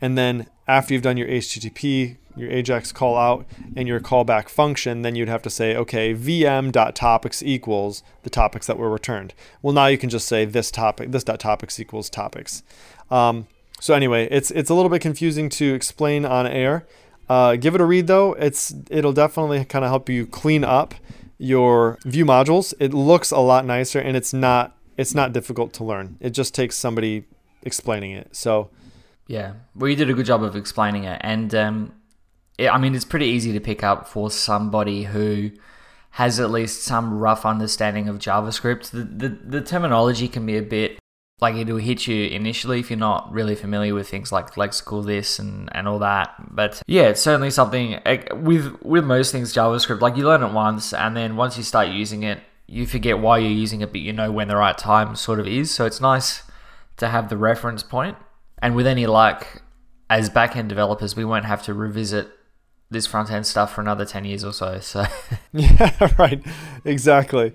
And 0.00 0.18
then 0.18 0.46
after 0.68 0.94
you've 0.94 1.02
done 1.02 1.16
your 1.16 1.28
HTTP, 1.28 2.16
your 2.36 2.50
AJAX 2.50 2.92
call 2.92 3.16
out, 3.16 3.46
and 3.76 3.88
your 3.88 4.00
callback 4.00 4.48
function, 4.48 5.02
then 5.02 5.14
you'd 5.14 5.28
have 5.28 5.42
to 5.42 5.50
say, 5.50 5.74
okay, 5.76 6.14
VM.topics 6.14 7.42
equals 7.42 8.02
the 8.22 8.30
topics 8.30 8.66
that 8.66 8.76
were 8.76 8.90
returned. 8.90 9.32
Well, 9.62 9.72
now 9.72 9.86
you 9.86 9.98
can 9.98 10.10
just 10.10 10.28
say 10.28 10.44
this 10.44 10.70
topic, 10.70 11.12
this 11.12 11.24
topics 11.24 11.80
equals 11.80 12.10
topics. 12.10 12.62
Um, 13.10 13.46
so 13.80 13.94
anyway, 13.94 14.28
it's 14.30 14.50
it's 14.50 14.70
a 14.70 14.74
little 14.74 14.90
bit 14.90 15.02
confusing 15.02 15.48
to 15.50 15.74
explain 15.74 16.24
on 16.24 16.46
air. 16.46 16.86
Uh, 17.28 17.56
give 17.56 17.74
it 17.74 17.80
a 17.80 17.84
read 17.84 18.06
though. 18.06 18.32
It's 18.34 18.74
it'll 18.90 19.12
definitely 19.12 19.64
kind 19.64 19.84
of 19.84 19.90
help 19.90 20.08
you 20.08 20.26
clean 20.26 20.64
up 20.64 20.94
your 21.38 21.98
Vue 22.04 22.24
modules. 22.24 22.72
It 22.80 22.94
looks 22.94 23.30
a 23.30 23.38
lot 23.38 23.66
nicer, 23.66 23.98
and 23.98 24.16
it's 24.16 24.32
not 24.32 24.76
it's 24.96 25.14
not 25.14 25.32
difficult 25.32 25.72
to 25.74 25.84
learn. 25.84 26.16
It 26.20 26.30
just 26.30 26.54
takes 26.54 26.76
somebody 26.76 27.24
explaining 27.62 28.12
it. 28.12 28.34
So. 28.34 28.70
Yeah, 29.26 29.54
well, 29.74 29.90
you 29.90 29.96
did 29.96 30.10
a 30.10 30.14
good 30.14 30.26
job 30.26 30.42
of 30.42 30.54
explaining 30.54 31.04
it, 31.04 31.20
and 31.22 31.54
um, 31.54 31.92
it, 32.58 32.68
I 32.68 32.78
mean, 32.78 32.94
it's 32.94 33.04
pretty 33.04 33.26
easy 33.26 33.52
to 33.52 33.60
pick 33.60 33.82
up 33.82 34.08
for 34.08 34.30
somebody 34.30 35.04
who 35.04 35.50
has 36.10 36.40
at 36.40 36.50
least 36.50 36.82
some 36.82 37.18
rough 37.18 37.44
understanding 37.44 38.08
of 38.08 38.18
JavaScript. 38.18 38.90
The, 38.90 39.02
the 39.02 39.28
the 39.28 39.60
terminology 39.60 40.28
can 40.28 40.46
be 40.46 40.56
a 40.56 40.62
bit 40.62 40.98
like 41.40 41.54
it'll 41.56 41.76
hit 41.76 42.06
you 42.06 42.28
initially 42.28 42.80
if 42.80 42.90
you're 42.90 42.98
not 42.98 43.30
really 43.30 43.54
familiar 43.54 43.94
with 43.94 44.08
things 44.08 44.32
like 44.32 44.54
lexical 44.54 45.04
this 45.04 45.38
and, 45.38 45.68
and 45.72 45.86
all 45.86 45.98
that. 45.98 46.34
But 46.54 46.82
yeah, 46.86 47.08
it's 47.08 47.20
certainly 47.20 47.50
something 47.50 48.00
with 48.32 48.80
with 48.82 49.04
most 49.04 49.32
things 49.32 49.52
JavaScript. 49.52 50.00
Like 50.00 50.16
you 50.16 50.24
learn 50.24 50.42
it 50.42 50.52
once, 50.52 50.92
and 50.92 51.16
then 51.16 51.36
once 51.36 51.56
you 51.56 51.62
start 51.62 51.88
using 51.88 52.22
it, 52.22 52.40
you 52.66 52.86
forget 52.86 53.18
why 53.18 53.38
you're 53.38 53.50
using 53.50 53.82
it, 53.82 53.92
but 53.92 54.00
you 54.00 54.12
know 54.12 54.32
when 54.32 54.48
the 54.48 54.56
right 54.56 54.76
time 54.76 55.14
sort 55.16 55.40
of 55.40 55.46
is. 55.46 55.70
So 55.70 55.84
it's 55.84 56.00
nice 56.00 56.42
to 56.96 57.08
have 57.08 57.28
the 57.28 57.36
reference 57.36 57.82
point. 57.82 58.16
And 58.62 58.74
with 58.74 58.86
any 58.86 59.06
luck, 59.06 59.62
as 60.08 60.30
backend 60.30 60.68
developers, 60.68 61.16
we 61.16 61.24
won't 61.24 61.44
have 61.44 61.62
to 61.64 61.74
revisit 61.74 62.30
this 62.88 63.06
front 63.06 63.30
end 63.32 63.44
stuff 63.44 63.74
for 63.74 63.80
another 63.80 64.04
10 64.04 64.24
years 64.24 64.44
or 64.44 64.52
so. 64.52 64.78
So, 64.78 65.04
Yeah, 65.52 66.08
right. 66.18 66.40
Exactly. 66.84 67.52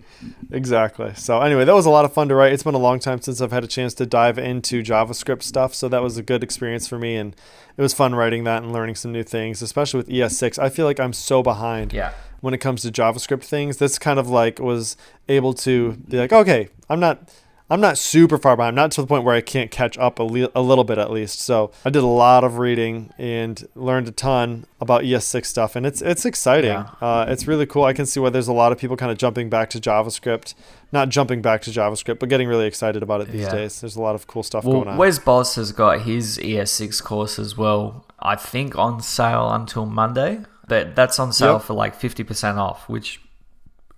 Exactly. 0.51 1.13
So 1.15 1.39
anyway, 1.39 1.63
that 1.63 1.73
was 1.73 1.85
a 1.85 1.89
lot 1.89 2.03
of 2.03 2.13
fun 2.13 2.27
to 2.27 2.35
write. 2.35 2.51
It's 2.51 2.63
been 2.63 2.75
a 2.75 2.79
long 2.79 2.99
time 2.99 3.21
since 3.21 3.39
I've 3.39 3.51
had 3.51 3.63
a 3.63 3.67
chance 3.67 3.93
to 3.95 4.05
dive 4.05 4.37
into 4.37 4.83
JavaScript 4.83 5.43
stuff, 5.43 5.73
so 5.73 5.87
that 5.87 6.01
was 6.01 6.17
a 6.17 6.23
good 6.23 6.43
experience 6.43 6.87
for 6.87 6.99
me 6.99 7.15
and 7.15 7.33
it 7.77 7.81
was 7.81 7.93
fun 7.93 8.13
writing 8.13 8.43
that 8.43 8.61
and 8.61 8.73
learning 8.73 8.95
some 8.95 9.13
new 9.13 9.23
things, 9.23 9.61
especially 9.61 9.99
with 9.99 10.09
ES6. 10.09 10.59
I 10.59 10.67
feel 10.67 10.85
like 10.85 10.99
I'm 10.99 11.13
so 11.13 11.41
behind 11.41 11.93
yeah. 11.93 12.11
when 12.41 12.53
it 12.53 12.57
comes 12.57 12.81
to 12.81 12.91
JavaScript 12.91 13.45
things. 13.45 13.77
This 13.77 13.97
kind 13.97 14.19
of 14.19 14.29
like 14.29 14.59
was 14.59 14.97
able 15.29 15.53
to 15.53 15.93
be 15.93 16.17
like, 16.17 16.33
okay, 16.33 16.67
I'm 16.89 16.99
not 16.99 17.33
I'm 17.71 17.79
not 17.79 17.97
super 17.97 18.37
far 18.37 18.57
behind. 18.57 18.71
I'm 18.77 18.83
not 18.83 18.91
to 18.91 19.01
the 19.01 19.07
point 19.07 19.23
where 19.23 19.33
I 19.33 19.39
can't 19.39 19.71
catch 19.71 19.97
up 19.97 20.19
a, 20.19 20.23
le- 20.23 20.49
a 20.53 20.61
little 20.61 20.83
bit 20.83 20.97
at 20.97 21.09
least. 21.09 21.39
So 21.39 21.71
I 21.85 21.89
did 21.89 22.03
a 22.03 22.05
lot 22.05 22.43
of 22.43 22.57
reading 22.57 23.13
and 23.17 23.65
learned 23.75 24.09
a 24.09 24.11
ton 24.11 24.65
about 24.81 25.03
ES6 25.03 25.45
stuff, 25.45 25.77
and 25.77 25.85
it's 25.85 26.01
it's 26.01 26.25
exciting. 26.25 26.71
Yeah. 26.71 26.89
Uh, 26.99 27.25
it's 27.29 27.47
really 27.47 27.65
cool. 27.65 27.85
I 27.85 27.93
can 27.93 28.05
see 28.05 28.19
why 28.19 28.29
there's 28.29 28.49
a 28.49 28.53
lot 28.53 28.73
of 28.73 28.77
people 28.77 28.97
kind 28.97 29.11
of 29.11 29.17
jumping 29.17 29.49
back 29.49 29.69
to 29.69 29.79
JavaScript, 29.79 30.53
not 30.91 31.07
jumping 31.07 31.41
back 31.41 31.61
to 31.61 31.71
JavaScript, 31.71 32.19
but 32.19 32.27
getting 32.27 32.49
really 32.49 32.67
excited 32.67 33.01
about 33.01 33.21
it 33.21 33.31
these 33.31 33.43
Yeah. 33.43 33.55
days. 33.55 33.79
There's 33.79 33.95
a 33.95 34.01
lot 34.01 34.15
of 34.15 34.27
cool 34.27 34.43
stuff 34.43 34.65
Well, 34.65 34.73
going 34.81 34.89
on. 34.89 34.97
Wes 34.97 35.17
Bos 35.17 35.55
has 35.55 35.71
got 35.71 36.01
his 36.01 36.37
ES6 36.39 37.01
course 37.01 37.39
as 37.39 37.55
well, 37.57 38.05
I 38.19 38.35
think 38.35 38.77
on 38.77 39.01
sale 39.01 39.49
until 39.49 39.85
Monday. 39.85 40.41
But 40.67 40.95
that's 40.95 41.19
on 41.19 41.31
sale 41.31 41.53
Yep. 41.53 41.61
for 41.63 41.73
like 41.73 41.95
50% 41.99 42.57
off, 42.57 42.89
which 42.89 43.21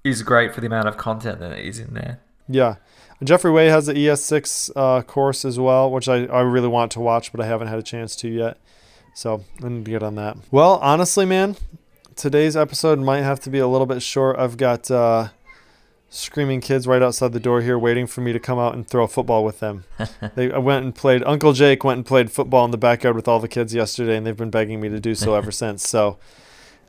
is 0.03 0.21
great 0.21 0.53
for 0.53 0.61
the 0.61 0.67
amount 0.67 0.87
of 0.87 0.97
content 0.97 1.39
that 1.39 1.57
is 1.57 1.79
in 1.79 1.93
there. 1.95 2.19
Yeah. 2.47 2.75
Jeffrey 3.23 3.51
Way 3.51 3.67
has 3.67 3.85
the 3.85 3.93
ES6 3.93 4.71
uh, 4.75 5.01
course 5.03 5.45
as 5.45 5.57
well, 5.57 5.89
which 5.89 6.09
I, 6.09 6.25
I 6.25 6.41
really 6.41 6.67
want 6.67 6.91
to 6.93 6.99
watch, 6.99 7.31
but 7.31 7.39
I 7.39 7.45
haven't 7.45 7.67
had 7.67 7.79
a 7.79 7.83
chance 7.83 8.15
to 8.17 8.27
yet. 8.27 8.57
So 9.15 9.43
I 9.63 9.69
need 9.69 9.85
to 9.85 9.91
get 9.91 10.03
on 10.03 10.15
that. 10.15 10.37
Well, 10.51 10.79
honestly, 10.81 11.25
man, 11.25 11.55
today's 12.15 12.57
episode 12.57 12.99
might 12.99 13.21
have 13.21 13.39
to 13.41 13.49
be 13.49 13.59
a 13.59 13.67
little 13.67 13.85
bit 13.85 14.01
short. 14.01 14.37
I've 14.39 14.57
got 14.57 14.89
uh, 14.89 15.29
screaming 16.09 16.61
kids 16.61 16.87
right 16.87 17.01
outside 17.01 17.31
the 17.31 17.39
door 17.39 17.61
here 17.61 17.77
waiting 17.77 18.07
for 18.07 18.21
me 18.21 18.33
to 18.33 18.39
come 18.39 18.59
out 18.59 18.75
and 18.75 18.87
throw 18.87 19.03
a 19.03 19.07
football 19.07 19.43
with 19.43 19.59
them. 19.59 19.85
they 20.35 20.51
I 20.51 20.57
went 20.57 20.83
and 20.83 20.93
played, 20.93 21.23
Uncle 21.23 21.53
Jake 21.53 21.83
went 21.83 21.97
and 21.97 22.05
played 22.05 22.31
football 22.31 22.65
in 22.65 22.71
the 22.71 22.77
backyard 22.77 23.15
with 23.15 23.27
all 23.27 23.39
the 23.39 23.47
kids 23.47 23.73
yesterday, 23.73 24.17
and 24.17 24.25
they've 24.25 24.35
been 24.35 24.51
begging 24.51 24.81
me 24.81 24.89
to 24.89 24.99
do 24.99 25.15
so 25.15 25.35
ever 25.35 25.51
since. 25.63 25.87
So 25.87 26.17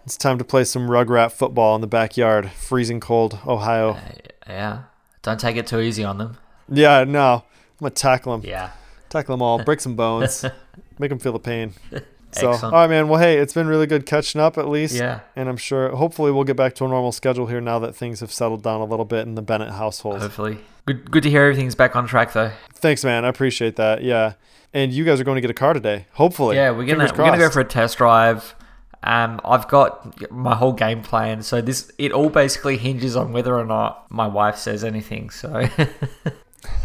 it's 0.05 0.17
time 0.17 0.39
to 0.39 0.45
play 0.45 0.65
some 0.65 0.89
rugrat 0.89 1.33
football 1.33 1.75
in 1.75 1.81
the 1.81 1.87
backyard, 1.87 2.51
freezing 2.51 3.01
cold 3.01 3.39
Ohio. 3.47 3.91
Uh, 3.93 4.01
yeah. 4.47 4.83
Don't 5.25 5.41
take 5.41 5.57
it 5.57 5.67
too 5.67 5.81
easy 5.81 6.05
on 6.05 6.19
them. 6.19 6.37
Yeah, 6.69 7.03
no. 7.03 7.43
I'm 7.43 7.43
gonna 7.81 7.91
tackle 7.91 8.39
them, 8.39 8.49
Yeah. 8.49 8.71
tackle 9.11 9.35
them 9.35 9.43
all, 9.43 9.63
break 9.65 9.81
some 9.81 9.97
bones, 9.97 10.45
make 11.01 11.11
them 11.11 11.19
feel 11.19 11.33
the 11.33 11.39
pain. 11.41 11.73
So, 12.37 12.51
Excellent. 12.51 12.75
all 12.75 12.81
right, 12.81 12.91
man. 12.91 13.07
Well, 13.07 13.21
hey, 13.21 13.39
it's 13.39 13.53
been 13.55 13.69
really 13.69 13.87
good 13.87 14.07
catching 14.07 14.41
up 14.41 14.59
at 14.59 14.69
least, 14.69 14.97
Yeah. 14.97 15.21
and 15.37 15.49
I'm 15.49 15.57
sure 15.57 15.91
hopefully 15.91 16.33
we'll 16.33 16.43
get 16.43 16.57
back 16.57 16.75
to 16.75 16.85
a 16.85 16.89
normal 16.89 17.13
schedule 17.13 17.47
here 17.47 17.61
now 17.61 17.79
that 17.79 17.95
things 17.95 18.19
have 18.19 18.33
settled 18.33 18.61
down 18.65 18.81
a 18.81 18.85
little 18.87 19.05
bit 19.05 19.25
in 19.25 19.37
the 19.37 19.41
Bennett 19.43 19.71
household. 19.71 20.19
Hopefully. 20.21 20.59
Good 20.85 21.13
good 21.13 21.23
to 21.23 21.31
hear 21.31 21.43
everything's 21.45 21.77
back 21.77 21.95
on 21.95 22.09
track 22.09 22.33
though. 22.33 22.51
Thanks, 22.75 23.05
man. 23.05 23.25
I 23.25 23.29
appreciate 23.29 23.77
that. 23.77 24.03
Yeah, 24.03 24.33
and 24.73 24.93
you 24.93 25.05
guys 25.05 25.21
are 25.21 25.25
going 25.25 25.37
to 25.37 25.41
get 25.43 25.51
a 25.53 25.55
car 25.55 25.75
today, 25.75 26.07
hopefully. 26.15 26.57
Yeah, 26.57 26.73
we're 26.73 26.85
gonna 26.87 27.05
we're 27.05 27.25
gonna 27.25 27.39
go 27.39 27.51
for 27.51 27.61
a 27.61 27.65
test 27.65 27.99
drive. 27.99 28.57
Um, 29.07 29.39
I've 29.45 29.69
got 29.69 30.31
my 30.33 30.55
whole 30.55 30.73
game 30.73 31.03
plan, 31.03 31.43
so 31.43 31.61
this 31.61 31.93
it 31.99 32.11
all 32.11 32.31
basically 32.31 32.79
hinges 32.79 33.17
on 33.17 33.33
whether 33.33 33.55
or 33.55 33.67
not 33.67 34.11
my 34.11 34.27
wife 34.27 34.57
says 34.57 34.83
anything. 34.83 35.29
So 35.31 35.69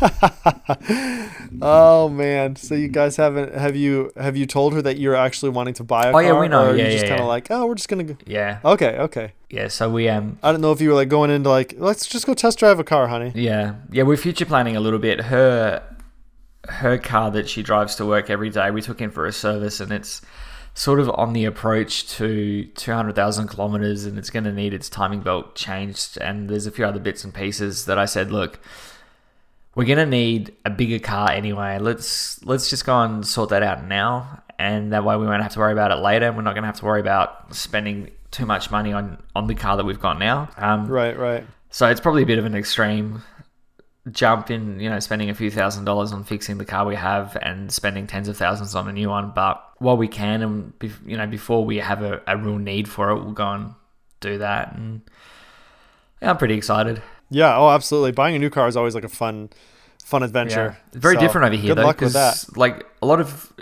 oh 1.62 2.10
man, 2.10 2.56
so 2.56 2.76
you 2.76 2.88
guys 2.88 3.16
haven't 3.16 3.54
have 3.56 3.76
you 3.76 4.12
have 4.18 4.36
you 4.36 4.46
told 4.46 4.74
her 4.74 4.82
that 4.82 4.98
you're 4.98 5.16
actually 5.16 5.50
wanting 5.50 5.74
to 5.76 5.84
buy 5.84 6.06
a 6.06 6.10
Oh, 6.10 6.12
car? 6.14 6.24
yeah, 6.24 6.40
we 6.40 6.48
know. 6.48 6.66
Or 6.66 6.70
are 6.72 6.76
Yeah, 6.78 6.86
you 6.86 6.92
just 6.92 7.06
yeah, 7.06 7.10
kind 7.10 7.22
of 7.22 7.28
like, 7.28 7.48
oh, 7.50 7.66
we're 7.66 7.76
just 7.76 7.90
gonna 7.90 8.04
go. 8.04 8.18
yeah, 8.26 8.60
Okay, 8.64 8.98
okay. 8.98 9.34
yeah. 9.50 9.68
So 9.68 9.90
we 9.90 10.10
um 10.10 10.38
I 10.44 10.52
don't 10.52 10.62
know 10.62 10.72
if 10.72 10.82
you 10.82 10.90
were 10.90 10.96
like 10.96 11.10
going 11.10 11.30
into 11.32 11.50
like, 11.50 11.76
let's 11.78 12.06
just 12.08 12.26
go 12.26 12.34
test 12.34 12.60
drive 12.60 12.80
a 12.80 12.84
car, 12.84 13.08
honey. 13.08 13.32
yeah 13.36 13.76
yeah 13.92 14.04
we're 14.04 14.18
future 14.18 14.46
planning 14.46 14.76
a 14.76 14.80
little 14.80 15.00
bit. 15.00 15.22
Her 15.22 15.84
her 16.68 16.98
car 16.98 17.32
that 17.32 17.50
she 17.50 17.64
drives 17.64 17.96
to 17.96 18.06
work 18.06 18.30
every 18.30 18.50
day, 18.50 18.70
we 18.72 18.82
took 18.82 19.02
in 19.02 19.10
for 19.12 19.26
a 19.26 19.32
service, 19.32 19.80
and 19.80 19.92
it's 19.92 20.22
sort 20.74 21.00
of 21.00 21.10
on 21.12 21.34
the 21.34 21.46
approach 21.46 22.08
to 22.18 22.66
200,000 22.76 23.48
kilometers 23.48 24.06
and 24.06 24.18
it's 24.18 24.30
going 24.30 24.46
to 24.46 24.52
need 24.54 24.74
its 24.74 24.90
timing 24.90 25.20
belt 25.22 25.56
changed 25.56 26.18
and 26.22 26.50
there's 26.50 26.66
a 26.66 26.72
few 26.72 26.86
other 26.86 27.00
bits 27.00 27.24
and 27.24 27.34
pieces 27.34 27.86
that 27.86 27.98
I 28.00 28.06
said 28.06 28.32
look 28.32 28.60
we're 29.76 29.86
going 29.86 29.98
to 30.00 30.06
need 30.06 30.54
a 30.66 30.70
bigger 30.70 31.00
car 31.00 31.32
anyway 31.32 31.80
let's 31.80 32.44
let's 32.46 32.70
just 32.70 32.86
go 32.86 33.02
and 33.02 33.26
sort 33.28 33.50
that 33.50 33.62
out 33.64 33.84
now 33.86 34.42
and 34.58 34.94
that 34.94 35.04
way 35.04 35.18
we 35.18 35.26
won't 35.26 35.44
have 35.44 35.54
to 35.54 35.60
worry 35.60 35.74
about 35.74 35.92
it 35.92 35.96
later 36.02 36.32
we're 36.32 36.42
not 36.42 36.54
going 36.54 36.64
to 36.64 36.68
have 36.68 36.80
to 36.80 36.86
worry 36.86 37.00
about 37.02 37.54
spending 37.54 38.10
too 38.32 38.46
much 38.46 38.72
money 38.72 38.94
on 38.94 39.22
on 39.36 39.48
the 39.48 39.56
car 39.56 39.76
that 39.78 39.86
we've 39.86 40.00
got 40.00 40.18
now 40.20 40.50
um, 40.58 40.88
Right, 40.88 41.18
right. 41.18 41.44
so 41.72 41.90
it's 41.90 42.00
probably 42.00 42.24
a 42.24 42.28
bit 42.28 42.40
of 42.40 42.46
an 42.46 42.56
extreme 42.56 43.22
jump 44.12 44.50
in, 44.50 44.80
you 44.80 44.90
know, 44.90 45.00
spending 45.00 45.30
a 45.30 45.34
few 45.36 45.52
thousand 45.52 45.86
dollars 45.86 46.12
on 46.12 46.24
fixing 46.24 46.58
the 46.58 46.66
car 46.66 46.86
we 46.86 46.96
have 46.96 47.38
and 47.42 47.72
spending 47.72 48.08
tens 48.08 48.28
of 48.28 48.38
thousands 48.38 48.74
on 48.76 48.88
a 48.88 48.94
new 48.94 49.10
one. 49.10 49.32
But 49.36 49.64
while 49.80 49.98
we 49.98 50.08
can, 50.08 50.42
and 50.42 50.74
you 51.06 51.18
know, 51.18 51.28
before 51.28 51.64
we 51.66 51.78
have 51.78 52.02
a, 52.02 52.22
a 52.28 52.38
real 52.38 52.58
need 52.58 52.88
for 52.88 53.10
it, 53.12 53.16
we'll 53.24 53.34
go 53.34 53.48
and 53.52 53.74
do 54.20 54.38
that. 54.40 54.74
And 54.76 55.02
yeah, 56.22 56.32
I'm 56.32 56.38
pretty 56.38 56.56
excited. 56.56 57.02
Yeah. 57.30 57.56
Oh, 57.58 57.70
absolutely. 57.70 58.12
Buying 58.14 58.36
a 58.36 58.40
new 58.40 58.50
car 58.50 58.68
is 58.68 58.76
always 58.76 58.96
like 58.96 59.04
a 59.04 59.10
fun, 59.10 59.50
fun 60.04 60.24
adventure. 60.24 60.78
It's 60.88 60.98
very 60.98 61.16
So, 61.16 61.22
different 61.22 61.46
over 61.48 61.56
here, 61.56 61.76
Good 61.76 61.78
though. 61.84 61.86
luck 61.88 62.02
with 62.02 62.14
that. 62.14 62.44
Like 62.56 62.86
a 63.02 63.06
lot 63.06 63.20
of, 63.20 63.54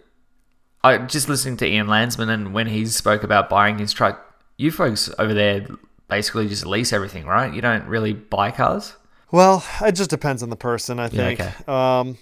I 0.84 1.00
just 1.00 1.28
listening 1.28 1.58
to 1.58 1.68
Ian 1.68 1.88
Landsman 1.88 2.30
and 2.30 2.54
when 2.54 2.68
he 2.68 2.86
spoke 2.86 3.24
about 3.24 3.50
buying 3.50 3.78
his 3.80 3.92
truck, 3.92 4.24
you 4.58 4.72
folks 4.72 5.10
over 5.20 5.34
there 5.34 5.68
basically 6.08 6.48
just 6.48 6.66
lease 6.66 6.94
everything, 6.94 7.26
right? 7.26 7.54
You 7.54 7.62
don't 7.62 7.86
really 7.88 8.14
buy 8.14 8.52
cars. 8.52 8.96
Well, 9.32 9.64
it 9.82 9.92
just 9.94 10.10
depends 10.10 10.42
on 10.44 10.50
the 10.50 10.56
person, 10.56 11.00
I 11.00 11.04
Yeah, 11.04 11.10
think. 11.10 11.40
okay. 11.42 11.54
Um, 11.68 12.18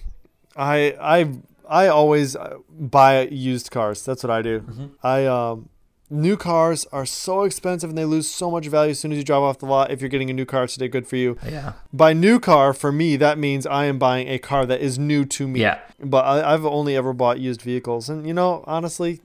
I 0.55 0.95
I 0.99 1.29
I 1.67 1.87
always 1.87 2.35
uh, 2.35 2.57
buy 2.69 3.27
used 3.27 3.71
cars. 3.71 4.03
That's 4.03 4.23
what 4.23 4.31
I 4.31 4.41
do. 4.41 4.61
Mm-hmm. 4.61 4.85
I 5.03 5.25
um, 5.25 5.69
new 6.09 6.37
cars 6.37 6.85
are 6.91 7.05
so 7.05 7.43
expensive 7.43 7.89
and 7.89 7.97
they 7.97 8.05
lose 8.05 8.27
so 8.29 8.49
much 8.51 8.67
value 8.67 8.91
as 8.91 8.99
soon 8.99 9.11
as 9.11 9.17
you 9.17 9.23
drive 9.23 9.41
off 9.41 9.59
the 9.59 9.65
lot. 9.65 9.91
If 9.91 10.01
you're 10.01 10.09
getting 10.09 10.29
a 10.29 10.33
new 10.33 10.45
car 10.45 10.67
today, 10.67 10.87
good 10.87 11.07
for 11.07 11.15
you. 11.15 11.37
Yeah. 11.47 11.73
By 11.91 12.13
new 12.13 12.39
car 12.39 12.73
for 12.73 12.91
me, 12.91 13.17
that 13.17 13.37
means 13.37 13.65
I 13.65 13.85
am 13.85 13.97
buying 13.99 14.27
a 14.27 14.37
car 14.37 14.65
that 14.67 14.81
is 14.81 14.97
new 14.99 15.25
to 15.25 15.47
me. 15.47 15.61
Yeah. 15.61 15.79
But 15.99 16.25
I, 16.25 16.53
I've 16.53 16.65
only 16.65 16.95
ever 16.95 17.11
bought 17.13 17.39
used 17.39 17.61
vehicles, 17.61 18.09
and 18.09 18.25
you 18.27 18.33
know, 18.33 18.63
honestly, 18.67 19.19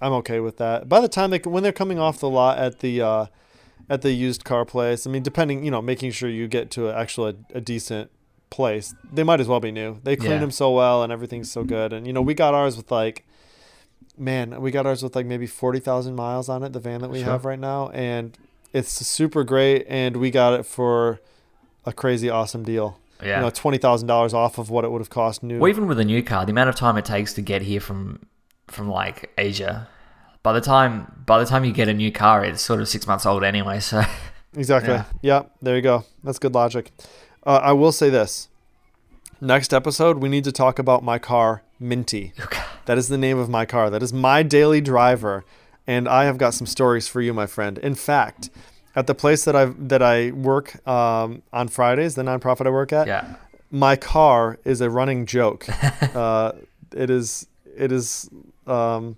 I'm 0.00 0.12
okay 0.14 0.40
with 0.40 0.56
that. 0.58 0.88
By 0.88 1.00
the 1.00 1.08
time 1.08 1.30
they 1.30 1.38
when 1.38 1.62
they're 1.62 1.72
coming 1.72 1.98
off 1.98 2.18
the 2.20 2.30
lot 2.30 2.58
at 2.58 2.80
the 2.80 3.00
uh, 3.02 3.26
at 3.90 4.00
the 4.02 4.12
used 4.12 4.44
car 4.44 4.64
place, 4.64 5.06
I 5.06 5.10
mean, 5.10 5.22
depending, 5.22 5.64
you 5.64 5.70
know, 5.70 5.82
making 5.82 6.12
sure 6.12 6.30
you 6.30 6.46
get 6.48 6.70
to 6.72 6.88
a, 6.88 6.94
actual 6.94 7.26
a, 7.26 7.34
a 7.54 7.60
decent 7.60 8.10
place, 8.48 8.94
they 9.12 9.22
might 9.24 9.40
as 9.40 9.48
well 9.48 9.60
be 9.60 9.70
new. 9.72 9.98
They 10.04 10.16
clean 10.16 10.30
Yeah. 10.32 10.38
them 10.38 10.50
so 10.52 10.70
well, 10.72 11.02
and 11.02 11.12
everything's 11.12 11.50
so 11.50 11.64
good. 11.64 11.92
And 11.92 12.06
you 12.06 12.12
know, 12.12 12.22
we 12.22 12.32
got 12.34 12.54
ours 12.54 12.76
with 12.76 12.90
like, 12.90 13.26
man, 14.16 14.60
we 14.60 14.70
got 14.70 14.86
ours 14.86 15.02
with 15.02 15.14
like 15.16 15.26
maybe 15.26 15.46
forty 15.46 15.80
thousand 15.80 16.14
miles 16.14 16.48
on 16.48 16.62
it, 16.62 16.72
the 16.72 16.80
van 16.80 17.00
that 17.00 17.10
we 17.10 17.18
Sure. 17.20 17.28
have 17.32 17.44
right 17.44 17.58
now, 17.58 17.88
and 17.90 18.36
it's 18.72 18.90
super 19.06 19.44
great. 19.44 19.84
And 19.88 20.16
we 20.16 20.30
got 20.30 20.54
it 20.54 20.64
for 20.66 21.20
a 21.84 21.92
crazy 21.92 22.28
awesome 22.30 22.62
deal. 22.62 22.98
Yeah. 23.22 23.36
You 23.36 23.42
know, 23.42 23.50
twenty 23.50 23.78
thousand 23.78 24.08
dollars 24.08 24.32
off 24.32 24.58
of 24.58 24.70
what 24.70 24.84
it 24.84 24.90
would 24.90 25.00
have 25.00 25.10
cost 25.10 25.42
new. 25.42 25.58
Well, 25.58 25.68
even 25.68 25.86
with 25.86 25.98
a 26.00 26.04
new 26.04 26.22
car, 26.22 26.44
the 26.46 26.52
amount 26.52 26.68
of 26.70 26.74
time 26.76 26.96
it 26.96 27.04
takes 27.04 27.34
to 27.34 27.42
get 27.42 27.62
here 27.62 27.80
from 27.80 28.20
from 28.68 28.88
like 28.88 29.30
Asia, 29.36 29.88
by 30.42 30.52
the 30.52 30.60
time 30.60 31.22
by 31.26 31.38
the 31.38 31.46
time 31.46 31.64
you 31.64 31.72
get 31.72 31.88
a 31.88 31.94
new 31.94 32.10
car, 32.12 32.44
it's 32.44 32.62
sort 32.62 32.80
of 32.80 32.88
six 32.88 33.06
months 33.06 33.26
old 33.26 33.44
anyway. 33.44 33.80
So 33.80 34.02
Exactly. 34.56 34.94
Yeah. 34.94 35.04
Yeah. 35.22 35.42
there 35.62 35.76
you 35.76 35.82
go. 35.82 36.04
That's 36.24 36.38
good 36.38 36.54
logic. 36.54 36.90
Uh, 37.46 37.60
I 37.62 37.72
will 37.72 37.92
say 37.92 38.10
this. 38.10 38.48
Next 39.40 39.72
episode, 39.72 40.18
we 40.18 40.28
need 40.28 40.44
to 40.44 40.52
talk 40.52 40.78
about 40.78 41.02
my 41.02 41.18
car, 41.18 41.62
Minty. 41.78 42.32
That 42.86 42.98
is 42.98 43.08
the 43.08 43.18
name 43.18 43.38
of 43.38 43.48
my 43.48 43.66
car. 43.66 43.88
That 43.88 44.02
is 44.02 44.12
my 44.12 44.42
daily 44.42 44.80
driver, 44.80 45.44
and 45.86 46.08
I 46.08 46.24
have 46.24 46.38
got 46.38 46.54
some 46.54 46.66
stories 46.66 47.06
for 47.06 47.20
you, 47.20 47.32
my 47.32 47.46
friend. 47.46 47.78
In 47.78 47.94
fact, 47.94 48.50
at 48.96 49.06
the 49.06 49.14
place 49.14 49.44
that 49.44 49.54
I 49.54 49.66
that 49.66 50.02
I 50.02 50.32
work 50.32 50.84
um, 50.88 51.42
on 51.52 51.68
Fridays, 51.68 52.16
the 52.16 52.22
nonprofit 52.22 52.66
I 52.66 52.70
work 52.70 52.92
at, 52.92 53.06
yeah, 53.06 53.36
my 53.70 53.94
car 53.94 54.58
is 54.64 54.80
a 54.80 54.90
running 54.90 55.24
joke. 55.24 55.68
uh, 56.16 56.52
it 56.92 57.10
is. 57.10 57.46
It 57.76 57.92
is. 57.92 58.28
Um, 58.66 59.16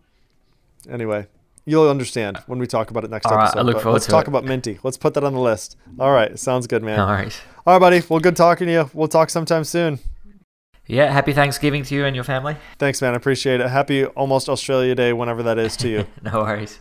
anyway, 0.89 1.27
you'll 1.65 1.89
understand 1.89 2.39
when 2.47 2.59
we 2.59 2.67
talk 2.67 2.91
about 2.91 3.05
it 3.05 3.11
next 3.11 3.27
All 3.27 3.37
right, 3.37 3.45
episode. 3.45 3.59
I 3.59 3.63
look 3.63 3.77
forward 3.81 3.93
let's 3.95 4.07
to 4.07 4.11
talk 4.11 4.25
it. 4.27 4.29
about 4.29 4.45
Minty. 4.45 4.79
Let's 4.83 4.97
put 4.97 5.15
that 5.15 5.25
on 5.25 5.33
the 5.33 5.41
list. 5.41 5.77
All 5.99 6.13
right, 6.13 6.39
sounds 6.39 6.67
good, 6.67 6.83
man. 6.83 6.99
no 6.99 7.07
worries. 7.07 7.41
All 7.67 7.75
right, 7.75 7.79
buddy. 7.81 8.03
Well, 8.09 8.21
good 8.21 8.37
talking 8.37 8.67
to 8.67 8.73
you. 8.73 8.91
We'll 8.93 9.09
talk 9.09 9.31
sometime 9.31 9.65
soon. 9.65 9.99
Yeah, 10.87 11.11
happy 11.13 11.33
Thanksgiving 11.33 11.85
to 11.85 11.95
you 11.95 12.05
and 12.05 12.15
your 12.15 12.25
family. 12.25 12.57
Thanks, 12.79 13.01
man. 13.01 13.15
I 13.15 13.17
appreciate 13.17 13.61
it. 13.61 13.69
Happy 13.69 14.05
almost 14.05 14.49
Australia 14.49 14.95
Day, 14.97 15.13
whenever 15.13 15.43
that 15.45 15.59
is 15.59 15.77
to 15.79 15.89
you. 15.89 16.07
No 16.23 16.41
worries. 16.41 16.81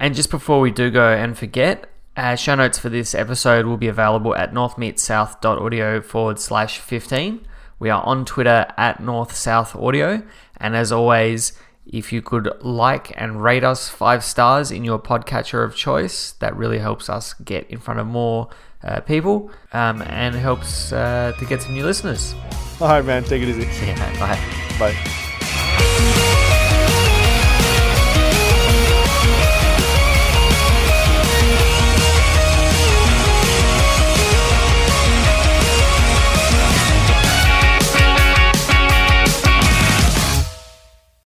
And 0.00 0.14
just 0.14 0.30
before 0.30 0.60
we 0.60 0.70
do 0.70 0.90
go 0.90 1.12
and 1.12 1.36
forget, 1.36 1.88
uh, 2.16 2.34
show 2.34 2.54
notes 2.54 2.78
for 2.78 2.88
this 2.88 3.14
episode 3.14 3.66
will 3.66 3.76
be 3.76 3.88
available 3.88 4.34
at 4.34 4.52
northmeetsouth.audio 4.52 6.00
forward 6.00 6.38
slash 6.38 6.78
15. 6.78 7.46
We 7.78 7.90
are 7.90 8.02
on 8.04 8.24
Twitter 8.24 8.66
at 8.76 9.00
North 9.00 9.34
South 9.34 9.76
Audio. 9.76 10.22
And 10.56 10.74
as 10.74 10.90
always, 10.90 11.52
If 11.86 12.12
you 12.12 12.22
could 12.22 12.50
like 12.62 13.12
and 13.20 13.42
rate 13.42 13.64
us 13.64 13.88
five 13.88 14.24
stars 14.24 14.70
in 14.70 14.84
your 14.84 14.98
podcatcher 14.98 15.64
of 15.64 15.76
choice, 15.76 16.32
that 16.40 16.56
really 16.56 16.78
helps 16.78 17.08
us 17.08 17.34
get 17.34 17.68
in 17.70 17.78
front 17.78 18.00
of 18.00 18.06
more 18.06 18.48
uh, 18.82 19.00
people 19.00 19.50
um, 19.72 20.02
and 20.02 20.34
helps 20.34 20.92
uh, 20.92 21.32
to 21.38 21.44
get 21.44 21.62
some 21.62 21.74
new 21.74 21.84
listeners. 21.84 22.34
All 22.80 22.88
right, 22.88 23.04
man. 23.04 23.24
Take 23.24 23.42
it 23.42 23.48
easy. 23.48 23.64
Yeah, 23.86 24.18
bye. 24.18 24.38
Bye. 24.78 25.30